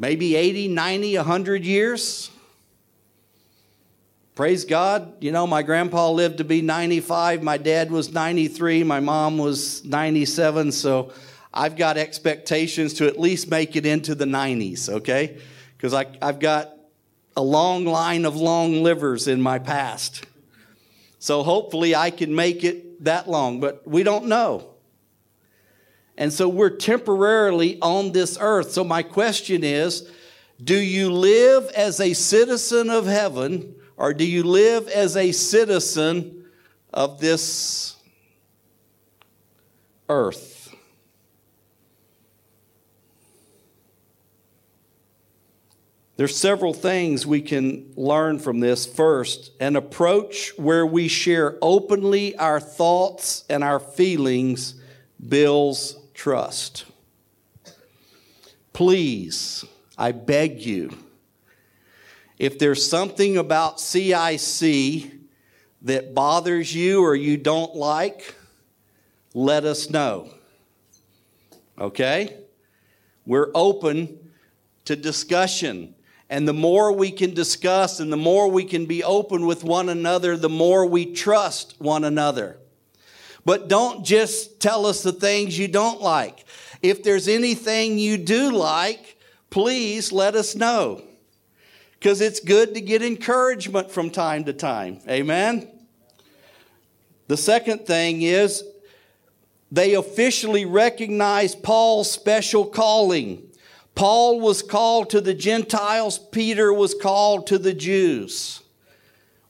maybe 0.00 0.34
80, 0.34 0.66
90, 0.68 1.16
100 1.16 1.64
years. 1.64 2.30
Praise 4.38 4.64
God. 4.64 5.14
You 5.20 5.32
know, 5.32 5.48
my 5.48 5.64
grandpa 5.64 6.12
lived 6.12 6.38
to 6.38 6.44
be 6.44 6.62
95. 6.62 7.42
My 7.42 7.58
dad 7.58 7.90
was 7.90 8.12
93. 8.12 8.84
My 8.84 9.00
mom 9.00 9.36
was 9.36 9.84
97. 9.84 10.70
So 10.70 11.12
I've 11.52 11.74
got 11.74 11.98
expectations 11.98 12.94
to 12.94 13.08
at 13.08 13.18
least 13.18 13.50
make 13.50 13.74
it 13.74 13.84
into 13.84 14.14
the 14.14 14.26
90s, 14.26 14.88
okay? 14.88 15.38
Because 15.76 15.92
I've 15.92 16.38
got 16.38 16.72
a 17.36 17.42
long 17.42 17.84
line 17.84 18.24
of 18.24 18.36
long 18.36 18.84
livers 18.84 19.26
in 19.26 19.42
my 19.42 19.58
past. 19.58 20.24
So 21.18 21.42
hopefully 21.42 21.96
I 21.96 22.10
can 22.12 22.32
make 22.32 22.62
it 22.62 23.02
that 23.02 23.28
long, 23.28 23.58
but 23.58 23.88
we 23.88 24.04
don't 24.04 24.26
know. 24.26 24.70
And 26.16 26.32
so 26.32 26.48
we're 26.48 26.70
temporarily 26.70 27.80
on 27.82 28.12
this 28.12 28.38
earth. 28.40 28.70
So 28.70 28.84
my 28.84 29.02
question 29.02 29.64
is 29.64 30.08
do 30.62 30.78
you 30.78 31.10
live 31.10 31.68
as 31.70 31.98
a 31.98 32.14
citizen 32.14 32.88
of 32.88 33.04
heaven 33.04 33.74
or 33.98 34.14
do 34.14 34.24
you 34.24 34.44
live 34.44 34.88
as 34.88 35.16
a 35.16 35.32
citizen 35.32 36.44
of 36.94 37.20
this 37.20 37.96
earth? 40.08 40.74
There's 46.16 46.36
several 46.36 46.72
things 46.72 47.26
we 47.26 47.40
can 47.40 47.92
learn 47.96 48.38
from 48.38 48.60
this. 48.60 48.86
First, 48.86 49.52
an 49.60 49.76
approach 49.76 50.52
where 50.56 50.86
we 50.86 51.06
share 51.06 51.56
openly 51.62 52.36
our 52.36 52.58
thoughts 52.58 53.44
and 53.48 53.62
our 53.62 53.78
feelings 53.78 54.74
builds 55.28 55.96
trust. 56.14 56.86
Please, 58.72 59.64
I 59.96 60.12
beg 60.12 60.60
you, 60.60 60.96
if 62.38 62.58
there's 62.58 62.88
something 62.88 63.36
about 63.36 63.80
CIC 63.80 65.12
that 65.82 66.14
bothers 66.14 66.74
you 66.74 67.02
or 67.02 67.14
you 67.14 67.36
don't 67.36 67.74
like, 67.74 68.34
let 69.34 69.64
us 69.64 69.90
know. 69.90 70.30
Okay? 71.78 72.36
We're 73.26 73.50
open 73.54 74.30
to 74.84 74.96
discussion. 74.96 75.94
And 76.30 76.46
the 76.46 76.52
more 76.52 76.92
we 76.92 77.10
can 77.10 77.34
discuss 77.34 78.00
and 78.00 78.12
the 78.12 78.16
more 78.16 78.50
we 78.50 78.64
can 78.64 78.86
be 78.86 79.02
open 79.02 79.46
with 79.46 79.64
one 79.64 79.88
another, 79.88 80.36
the 80.36 80.48
more 80.48 80.86
we 80.86 81.12
trust 81.12 81.74
one 81.78 82.04
another. 82.04 82.58
But 83.44 83.68
don't 83.68 84.04
just 84.04 84.60
tell 84.60 84.84
us 84.86 85.02
the 85.02 85.12
things 85.12 85.58
you 85.58 85.68
don't 85.68 86.02
like. 86.02 86.44
If 86.82 87.02
there's 87.02 87.28
anything 87.28 87.98
you 87.98 88.18
do 88.18 88.52
like, 88.52 89.16
please 89.50 90.12
let 90.12 90.34
us 90.34 90.54
know. 90.54 91.02
Because 91.98 92.20
it's 92.20 92.40
good 92.40 92.74
to 92.74 92.80
get 92.80 93.02
encouragement 93.02 93.90
from 93.90 94.10
time 94.10 94.44
to 94.44 94.52
time. 94.52 95.00
Amen? 95.08 95.68
The 97.26 97.36
second 97.36 97.86
thing 97.86 98.22
is 98.22 98.64
they 99.70 99.94
officially 99.94 100.64
recognize 100.64 101.54
Paul's 101.54 102.10
special 102.10 102.64
calling. 102.64 103.42
Paul 103.94 104.40
was 104.40 104.62
called 104.62 105.10
to 105.10 105.20
the 105.20 105.34
Gentiles, 105.34 106.18
Peter 106.18 106.72
was 106.72 106.94
called 106.94 107.48
to 107.48 107.58
the 107.58 107.74
Jews. 107.74 108.62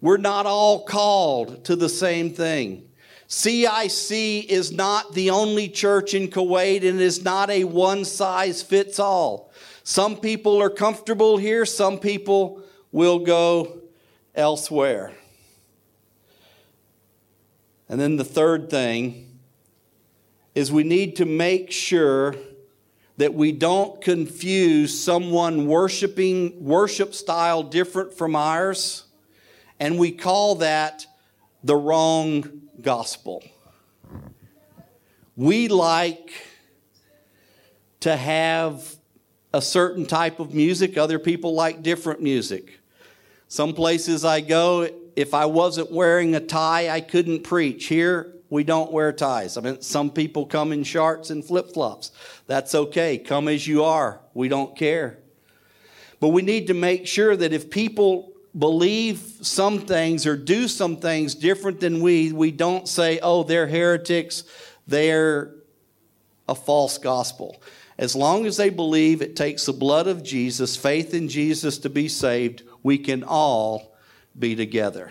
We're 0.00 0.16
not 0.16 0.46
all 0.46 0.84
called 0.84 1.64
to 1.66 1.76
the 1.76 1.88
same 1.88 2.32
thing. 2.32 2.88
CIC 3.26 4.10
is 4.50 4.72
not 4.72 5.12
the 5.12 5.30
only 5.30 5.68
church 5.68 6.14
in 6.14 6.28
Kuwait 6.28 6.88
and 6.88 6.98
is 6.98 7.22
not 7.22 7.50
a 7.50 7.64
one 7.64 8.04
size 8.04 8.62
fits 8.62 8.98
all. 8.98 9.47
Some 9.88 10.16
people 10.16 10.60
are 10.60 10.68
comfortable 10.68 11.38
here, 11.38 11.64
some 11.64 11.98
people 11.98 12.60
will 12.92 13.20
go 13.20 13.80
elsewhere. 14.34 15.12
And 17.88 17.98
then 17.98 18.16
the 18.16 18.24
third 18.24 18.68
thing 18.68 19.38
is 20.54 20.70
we 20.70 20.84
need 20.84 21.16
to 21.16 21.24
make 21.24 21.70
sure 21.70 22.36
that 23.16 23.32
we 23.32 23.50
don't 23.50 23.98
confuse 24.02 25.02
someone 25.02 25.66
worshiping 25.66 26.62
worship 26.62 27.14
style 27.14 27.62
different 27.62 28.12
from 28.12 28.36
ours 28.36 29.04
and 29.80 29.98
we 29.98 30.12
call 30.12 30.56
that 30.56 31.06
the 31.64 31.76
wrong 31.76 32.44
gospel. 32.82 33.42
We 35.34 35.68
like 35.68 36.30
to 38.00 38.14
have 38.14 38.97
a 39.52 39.62
certain 39.62 40.06
type 40.06 40.40
of 40.40 40.54
music, 40.54 40.98
other 40.98 41.18
people 41.18 41.54
like 41.54 41.82
different 41.82 42.20
music. 42.20 42.80
Some 43.48 43.72
places 43.72 44.24
I 44.24 44.40
go, 44.40 44.88
if 45.16 45.32
I 45.32 45.46
wasn't 45.46 45.90
wearing 45.90 46.34
a 46.34 46.40
tie, 46.40 46.90
I 46.90 47.00
couldn't 47.00 47.44
preach. 47.44 47.86
Here, 47.86 48.34
we 48.50 48.62
don't 48.62 48.92
wear 48.92 49.12
ties. 49.12 49.56
I 49.56 49.60
mean, 49.62 49.80
some 49.80 50.10
people 50.10 50.46
come 50.46 50.72
in 50.72 50.84
shorts 50.84 51.30
and 51.30 51.44
flip 51.44 51.72
flops. 51.72 52.12
That's 52.46 52.74
okay. 52.74 53.18
Come 53.18 53.48
as 53.48 53.66
you 53.66 53.84
are. 53.84 54.20
We 54.34 54.48
don't 54.48 54.76
care. 54.76 55.18
But 56.20 56.28
we 56.28 56.42
need 56.42 56.66
to 56.66 56.74
make 56.74 57.06
sure 57.06 57.36
that 57.36 57.52
if 57.52 57.70
people 57.70 58.32
believe 58.58 59.18
some 59.42 59.80
things 59.80 60.26
or 60.26 60.36
do 60.36 60.68
some 60.68 60.96
things 60.96 61.34
different 61.34 61.80
than 61.80 62.00
we, 62.00 62.32
we 62.32 62.50
don't 62.50 62.88
say, 62.88 63.18
oh, 63.22 63.44
they're 63.44 63.66
heretics, 63.66 64.44
they're 64.86 65.54
a 66.48 66.54
false 66.54 66.98
gospel. 66.98 67.62
As 67.98 68.14
long 68.14 68.46
as 68.46 68.56
they 68.56 68.70
believe 68.70 69.20
it 69.20 69.34
takes 69.34 69.66
the 69.66 69.72
blood 69.72 70.06
of 70.06 70.22
Jesus, 70.22 70.76
faith 70.76 71.14
in 71.14 71.28
Jesus 71.28 71.78
to 71.78 71.90
be 71.90 72.08
saved, 72.08 72.62
we 72.82 72.96
can 72.96 73.24
all 73.24 73.96
be 74.38 74.54
together. 74.54 75.10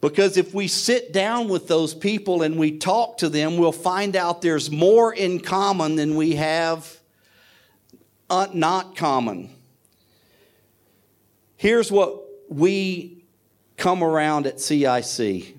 Because 0.00 0.36
if 0.36 0.54
we 0.54 0.68
sit 0.68 1.12
down 1.12 1.48
with 1.48 1.68
those 1.68 1.94
people 1.94 2.42
and 2.42 2.56
we 2.56 2.78
talk 2.78 3.18
to 3.18 3.28
them, 3.28 3.56
we'll 3.56 3.72
find 3.72 4.16
out 4.16 4.42
there's 4.42 4.70
more 4.70 5.12
in 5.12 5.40
common 5.40 5.96
than 5.96 6.14
we 6.16 6.36
have 6.36 6.98
uh, 8.30 8.48
not 8.52 8.96
common. 8.96 9.50
Here's 11.56 11.92
what 11.92 12.22
we 12.48 13.24
come 13.76 14.02
around 14.02 14.46
at 14.46 14.60
CIC. 14.60 15.56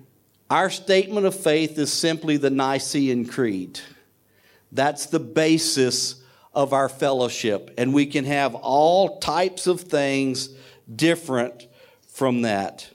Our 0.50 0.68
statement 0.68 1.26
of 1.26 1.34
faith 1.34 1.78
is 1.78 1.92
simply 1.92 2.36
the 2.36 2.50
Nicene 2.50 3.26
Creed. 3.26 3.80
That's 4.74 5.06
the 5.06 5.20
basis 5.20 6.16
of 6.52 6.72
our 6.72 6.88
fellowship. 6.88 7.72
And 7.78 7.94
we 7.94 8.06
can 8.06 8.26
have 8.26 8.54
all 8.54 9.18
types 9.18 9.66
of 9.66 9.80
things 9.80 10.50
different 10.94 11.66
from 12.06 12.42
that. 12.42 12.90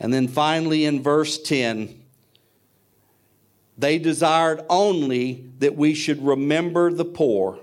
And 0.00 0.12
then 0.12 0.28
finally, 0.28 0.84
in 0.84 1.02
verse 1.02 1.40
10, 1.42 2.02
they 3.76 3.98
desired 3.98 4.62
only 4.70 5.50
that 5.58 5.76
we 5.76 5.92
should 5.92 6.24
remember 6.24 6.90
the 6.90 7.04
poor, 7.04 7.58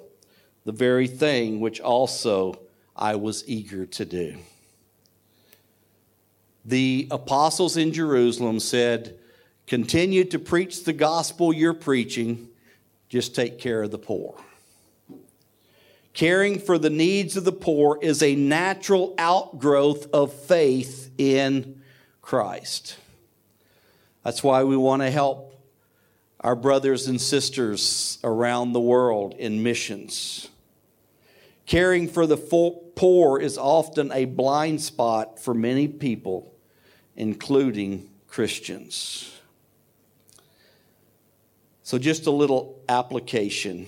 the 0.65 0.71
very 0.71 1.07
thing 1.07 1.59
which 1.59 1.81
also 1.81 2.59
I 2.95 3.15
was 3.15 3.43
eager 3.47 3.87
to 3.87 4.05
do 4.05 4.37
the 6.65 7.07
apostles 7.11 7.77
in 7.77 7.91
Jerusalem 7.91 8.59
said, 8.59 9.17
Continue 9.65 10.25
to 10.25 10.39
preach 10.39 10.83
the 10.83 10.93
gospel 10.93 11.53
you're 11.53 11.73
preaching, 11.73 12.49
just 13.13 13.35
take 13.35 13.59
care 13.59 13.83
of 13.83 13.91
the 13.91 13.99
poor. 13.99 14.33
Caring 16.13 16.57
for 16.57 16.79
the 16.79 16.89
needs 16.89 17.37
of 17.37 17.43
the 17.43 17.51
poor 17.51 17.99
is 18.01 18.23
a 18.23 18.33
natural 18.33 19.13
outgrowth 19.19 20.07
of 20.11 20.33
faith 20.33 21.11
in 21.19 21.79
Christ. 22.23 22.97
That's 24.23 24.43
why 24.43 24.63
we 24.63 24.75
want 24.75 25.03
to 25.03 25.11
help 25.11 25.63
our 26.39 26.55
brothers 26.55 27.05
and 27.05 27.21
sisters 27.21 28.17
around 28.23 28.73
the 28.73 28.79
world 28.79 29.35
in 29.37 29.61
missions. 29.61 30.49
Caring 31.67 32.07
for 32.07 32.25
the 32.25 32.37
poor 32.37 33.39
is 33.39 33.59
often 33.59 34.11
a 34.11 34.25
blind 34.25 34.81
spot 34.81 35.39
for 35.39 35.53
many 35.53 35.87
people 35.87 36.51
including 37.15 38.09
Christians. 38.27 39.32
So, 41.83 41.97
just 41.97 42.27
a 42.27 42.31
little 42.31 42.81
application. 42.87 43.87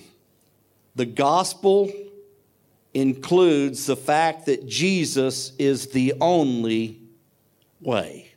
The 0.94 1.06
gospel 1.06 1.90
includes 2.94 3.86
the 3.86 3.96
fact 3.96 4.46
that 4.46 4.66
Jesus 4.66 5.52
is 5.58 5.88
the 5.88 6.14
only 6.20 7.00
way. 7.80 8.30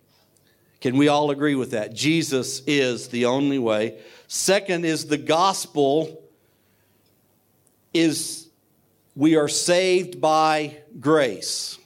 Can 0.82 0.98
we 0.98 1.10
all 1.10 1.32
agree 1.32 1.56
with 1.56 1.72
that? 1.72 1.94
Jesus 1.94 2.62
is 2.66 3.10
the 3.10 3.26
only 3.26 3.60
way. 3.60 4.00
Second 4.28 4.86
is 4.86 5.08
the 5.08 5.18
gospel 5.18 6.24
is 7.94 8.48
we 9.16 9.36
are 9.36 9.50
saved 9.50 10.22
by 10.22 10.78
grace. 11.00 11.78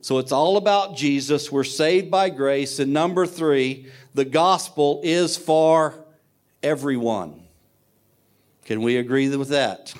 So 0.00 0.18
it's 0.18 0.32
all 0.32 0.56
about 0.56 0.96
Jesus. 0.96 1.50
We're 1.50 1.64
saved 1.64 2.10
by 2.10 2.28
grace. 2.28 2.78
And 2.78 2.92
number 2.92 3.26
three, 3.26 3.86
the 4.14 4.24
gospel 4.24 5.00
is 5.02 5.36
for 5.36 6.03
everyone. 6.64 7.42
Can 8.64 8.80
we 8.80 8.96
agree 8.96 9.28
with 9.36 9.50
that? 9.50 9.92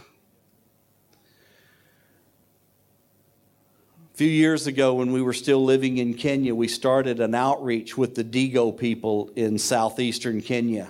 A 4.14 4.16
few 4.16 4.28
years 4.28 4.66
ago, 4.66 4.94
when 4.94 5.12
we 5.12 5.20
were 5.20 5.34
still 5.34 5.62
living 5.62 5.98
in 5.98 6.14
Kenya, 6.14 6.54
we 6.54 6.68
started 6.68 7.20
an 7.20 7.34
outreach 7.34 7.98
with 7.98 8.14
the 8.14 8.24
Digo 8.24 8.76
people 8.76 9.30
in 9.36 9.58
southeastern 9.58 10.40
Kenya. 10.40 10.88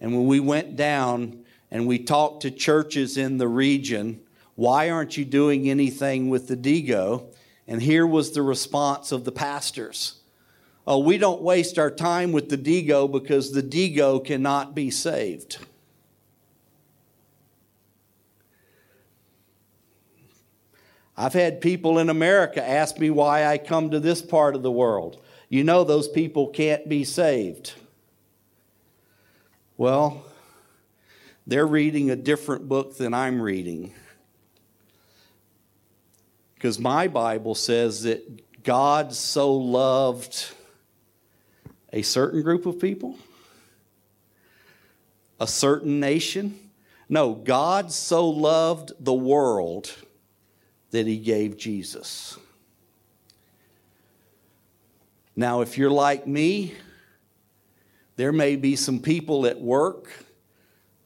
And 0.00 0.12
when 0.12 0.26
we 0.26 0.40
went 0.40 0.74
down 0.74 1.44
and 1.70 1.86
we 1.86 2.00
talked 2.00 2.42
to 2.42 2.50
churches 2.50 3.16
in 3.16 3.38
the 3.38 3.46
region, 3.46 4.20
why 4.56 4.90
aren't 4.90 5.16
you 5.16 5.24
doing 5.24 5.70
anything 5.70 6.28
with 6.28 6.48
the 6.48 6.56
Digo? 6.56 7.32
And 7.68 7.80
here 7.80 8.06
was 8.06 8.32
the 8.32 8.42
response 8.42 9.12
of 9.12 9.24
the 9.24 9.32
pastors 9.32 10.21
Oh, 10.86 10.98
we 10.98 11.16
don't 11.16 11.42
waste 11.42 11.78
our 11.78 11.90
time 11.90 12.32
with 12.32 12.48
the 12.48 12.58
Digo 12.58 13.10
because 13.10 13.52
the 13.52 13.62
Digo 13.62 14.24
cannot 14.24 14.74
be 14.74 14.90
saved. 14.90 15.58
I've 21.16 21.34
had 21.34 21.60
people 21.60 21.98
in 21.98 22.08
America 22.08 22.66
ask 22.66 22.98
me 22.98 23.10
why 23.10 23.46
I 23.46 23.58
come 23.58 23.90
to 23.90 24.00
this 24.00 24.22
part 24.22 24.56
of 24.56 24.62
the 24.62 24.72
world. 24.72 25.22
You 25.48 25.62
know, 25.62 25.84
those 25.84 26.08
people 26.08 26.48
can't 26.48 26.88
be 26.88 27.04
saved. 27.04 27.74
Well, 29.76 30.24
they're 31.46 31.66
reading 31.66 32.10
a 32.10 32.16
different 32.16 32.68
book 32.68 32.96
than 32.96 33.14
I'm 33.14 33.40
reading. 33.40 33.92
Because 36.54 36.78
my 36.78 37.06
Bible 37.08 37.54
says 37.54 38.02
that 38.04 38.62
God 38.64 39.12
so 39.14 39.54
loved 39.54 40.54
a 41.92 42.02
certain 42.02 42.42
group 42.42 42.66
of 42.66 42.80
people, 42.80 43.16
a 45.38 45.46
certain 45.46 46.00
nation. 46.00 46.58
No, 47.08 47.34
God 47.34 47.92
so 47.92 48.28
loved 48.28 48.92
the 48.98 49.12
world 49.12 49.92
that 50.90 51.06
he 51.06 51.18
gave 51.18 51.56
Jesus. 51.56 52.38
Now, 55.34 55.62
if 55.62 55.78
you're 55.78 55.90
like 55.90 56.26
me, 56.26 56.74
there 58.16 58.32
may 58.32 58.56
be 58.56 58.76
some 58.76 59.00
people 59.00 59.46
at 59.46 59.60
work, 59.60 60.08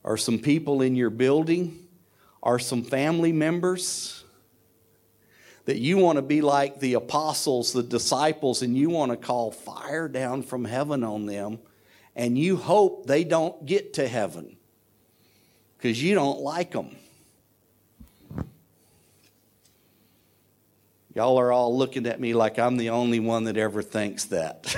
or 0.03 0.16
some 0.16 0.39
people 0.39 0.82
in 0.82 0.95
your 0.95 1.11
building, 1.11 1.87
or 2.43 2.59
some 2.59 2.82
family 2.82 3.32
members 3.32 4.24
that 5.66 5.78
you 5.78 5.98
want 5.98 6.16
to 6.16 6.22
be 6.22 6.40
like 6.40 6.80
the 6.80 6.94
apostles, 6.94 7.72
the 7.72 7.82
disciples, 7.82 8.62
and 8.62 8.76
you 8.76 8.88
want 8.88 9.10
to 9.10 9.16
call 9.16 9.50
fire 9.50 10.08
down 10.08 10.42
from 10.42 10.64
heaven 10.64 11.04
on 11.04 11.26
them, 11.26 11.58
and 12.14 12.38
you 12.38 12.56
hope 12.56 13.06
they 13.06 13.24
don't 13.24 13.66
get 13.66 13.94
to 13.94 14.08
heaven 14.08 14.56
because 15.76 16.02
you 16.02 16.14
don't 16.14 16.40
like 16.40 16.70
them. 16.70 16.96
Y'all 21.14 21.38
are 21.38 21.50
all 21.50 21.76
looking 21.76 22.06
at 22.06 22.20
me 22.20 22.32
like 22.32 22.58
I'm 22.58 22.76
the 22.76 22.90
only 22.90 23.20
one 23.20 23.44
that 23.44 23.56
ever 23.56 23.82
thinks 23.82 24.26
that. 24.26 24.74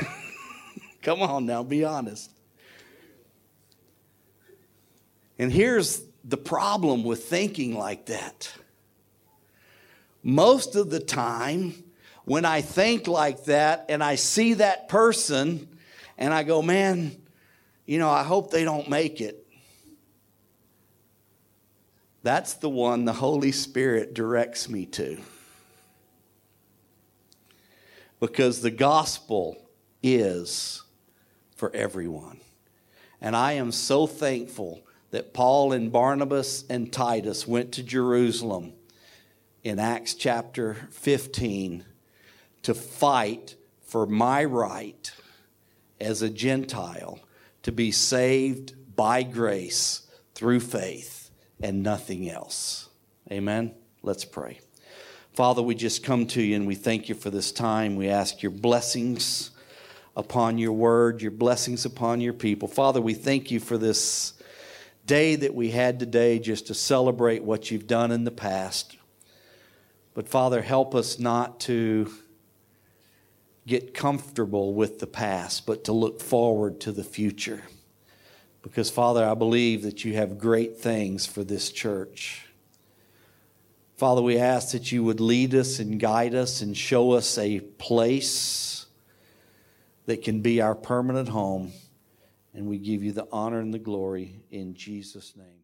Come 1.03 1.21
on 1.21 1.47
now, 1.47 1.63
be 1.63 1.85
honest. 1.85 2.31
And 5.39 5.53
here's 5.53 6.03
the 6.25 6.37
problem 6.37 7.05
with 7.05 7.25
thinking 7.25 7.77
like 7.77 8.07
that 8.07 8.53
most 10.23 10.77
of 10.77 10.91
the 10.91 11.01
time, 11.01 11.85
when 12.25 12.45
I 12.45 12.61
think 12.61 13.07
like 13.09 13.45
that 13.45 13.87
and 13.89 14.05
I 14.05 14.17
see 14.17 14.55
that 14.55 14.89
person 14.89 15.67
and 16.19 16.35
I 16.35 16.43
go, 16.43 16.61
man, 16.61 17.17
you 17.87 17.99
know, 17.99 18.11
I 18.11 18.23
hope 18.23 18.51
they 18.51 18.65
don't 18.65 18.91
make 18.91 19.21
it. 19.23 19.47
That's 22.23 22.55
the 22.55 22.69
one 22.69 23.07
the 23.07 23.15
Holy 23.15 23.53
Spirit 23.53 24.13
directs 24.13 24.69
me 24.69 24.85
to. 24.87 25.19
Because 28.21 28.61
the 28.61 28.71
gospel 28.71 29.57
is 30.03 30.83
for 31.57 31.75
everyone. 31.75 32.41
And 33.21 33.35
I 33.35 33.53
am 33.53 33.73
so 33.73 34.07
thankful 34.07 34.83
that 35.13 35.33
Paul 35.33 35.73
and 35.73 35.91
Barnabas 35.91 36.65
and 36.69 36.93
Titus 36.93 37.47
went 37.47 37.73
to 37.73 37.83
Jerusalem 37.83 38.75
in 39.65 39.79
Acts 39.79 40.15
chapter 40.15 40.75
15 40.91 41.85
to 42.63 42.75
fight 42.75 43.57
for 43.83 44.07
my 44.07 44.45
right 44.45 45.13
as 46.01 46.23
a 46.23 46.31
Gentile 46.31 47.19
to 47.63 47.73
be 47.73 47.91
saved 47.91 48.75
by 48.95 49.23
grace 49.23 50.07
through 50.35 50.61
faith 50.61 51.31
and 51.61 51.83
nothing 51.83 52.31
else. 52.31 52.89
Amen. 53.31 53.75
Let's 54.03 54.25
pray. 54.25 54.61
Father, 55.33 55.63
we 55.63 55.75
just 55.75 56.03
come 56.03 56.27
to 56.27 56.43
you 56.43 56.57
and 56.57 56.67
we 56.67 56.75
thank 56.75 57.09
you 57.09 57.15
for 57.15 57.31
this 57.31 57.53
time. 57.53 57.97
We 57.97 58.09
ask 58.09 58.43
your 58.43 58.53
blessings 58.53 59.51
upon 60.17 60.59
your 60.59 60.73
word, 60.73 61.23
your 61.23 61.31
blessings 61.31 61.85
upon 61.85 62.21
your 62.21 62.33
people. 62.33 62.69
Father, 62.69 63.01
we 63.01 63.15
thank 63.15 63.51
you 63.51 63.61
for 63.61 63.79
this 63.79 64.35
day 65.07 65.37
that 65.37 65.55
we 65.55 65.71
had 65.71 65.99
today 65.99 66.39
just 66.39 66.67
to 66.67 66.75
celebrate 66.75 67.43
what 67.43 67.71
you've 67.71 67.87
done 67.87 68.11
in 68.11 68.25
the 68.25 68.31
past. 68.31 68.98
But 70.19 70.29
Father, 70.29 70.63
help 70.63 70.97
us 70.97 71.21
not 71.21 71.61
to 71.61 72.13
get 73.69 73.95
comfortable 73.95 74.75
with 74.75 74.99
the 74.99 75.07
past, 75.07 75.65
but 75.65 75.85
to 75.85 75.93
look 75.93 76.21
forward 76.21 76.81
to 76.81 76.91
the 76.91 77.05
future. 77.05 77.63
Because, 78.61 78.91
Father, 78.91 79.25
I 79.25 79.35
believe 79.35 79.83
that 79.83 80.05
you 80.05 80.15
have 80.15 80.37
great 80.37 80.77
things 80.77 81.25
for 81.25 81.45
this 81.45 81.71
church. 81.71 82.49
Father, 83.97 84.21
we 84.21 84.39
ask 84.39 84.73
that 84.73 84.91
you 84.91 85.05
would 85.05 85.21
lead 85.21 85.55
us 85.55 85.79
and 85.79 86.01
guide 86.01 86.35
us 86.35 86.63
and 86.63 86.77
show 86.77 87.13
us 87.13 87.39
a 87.39 87.61
place 87.61 88.87
that 90.07 90.25
can 90.25 90.41
be 90.41 90.61
our 90.61 90.75
permanent 90.75 91.29
home. 91.29 91.71
And 92.55 92.67
we 92.67 92.79
give 92.79 93.05
you 93.05 93.13
the 93.13 93.29
honor 93.31 93.61
and 93.61 93.73
the 93.73 93.79
glory 93.79 94.41
in 94.51 94.75
Jesus' 94.75 95.37
name. 95.37 95.58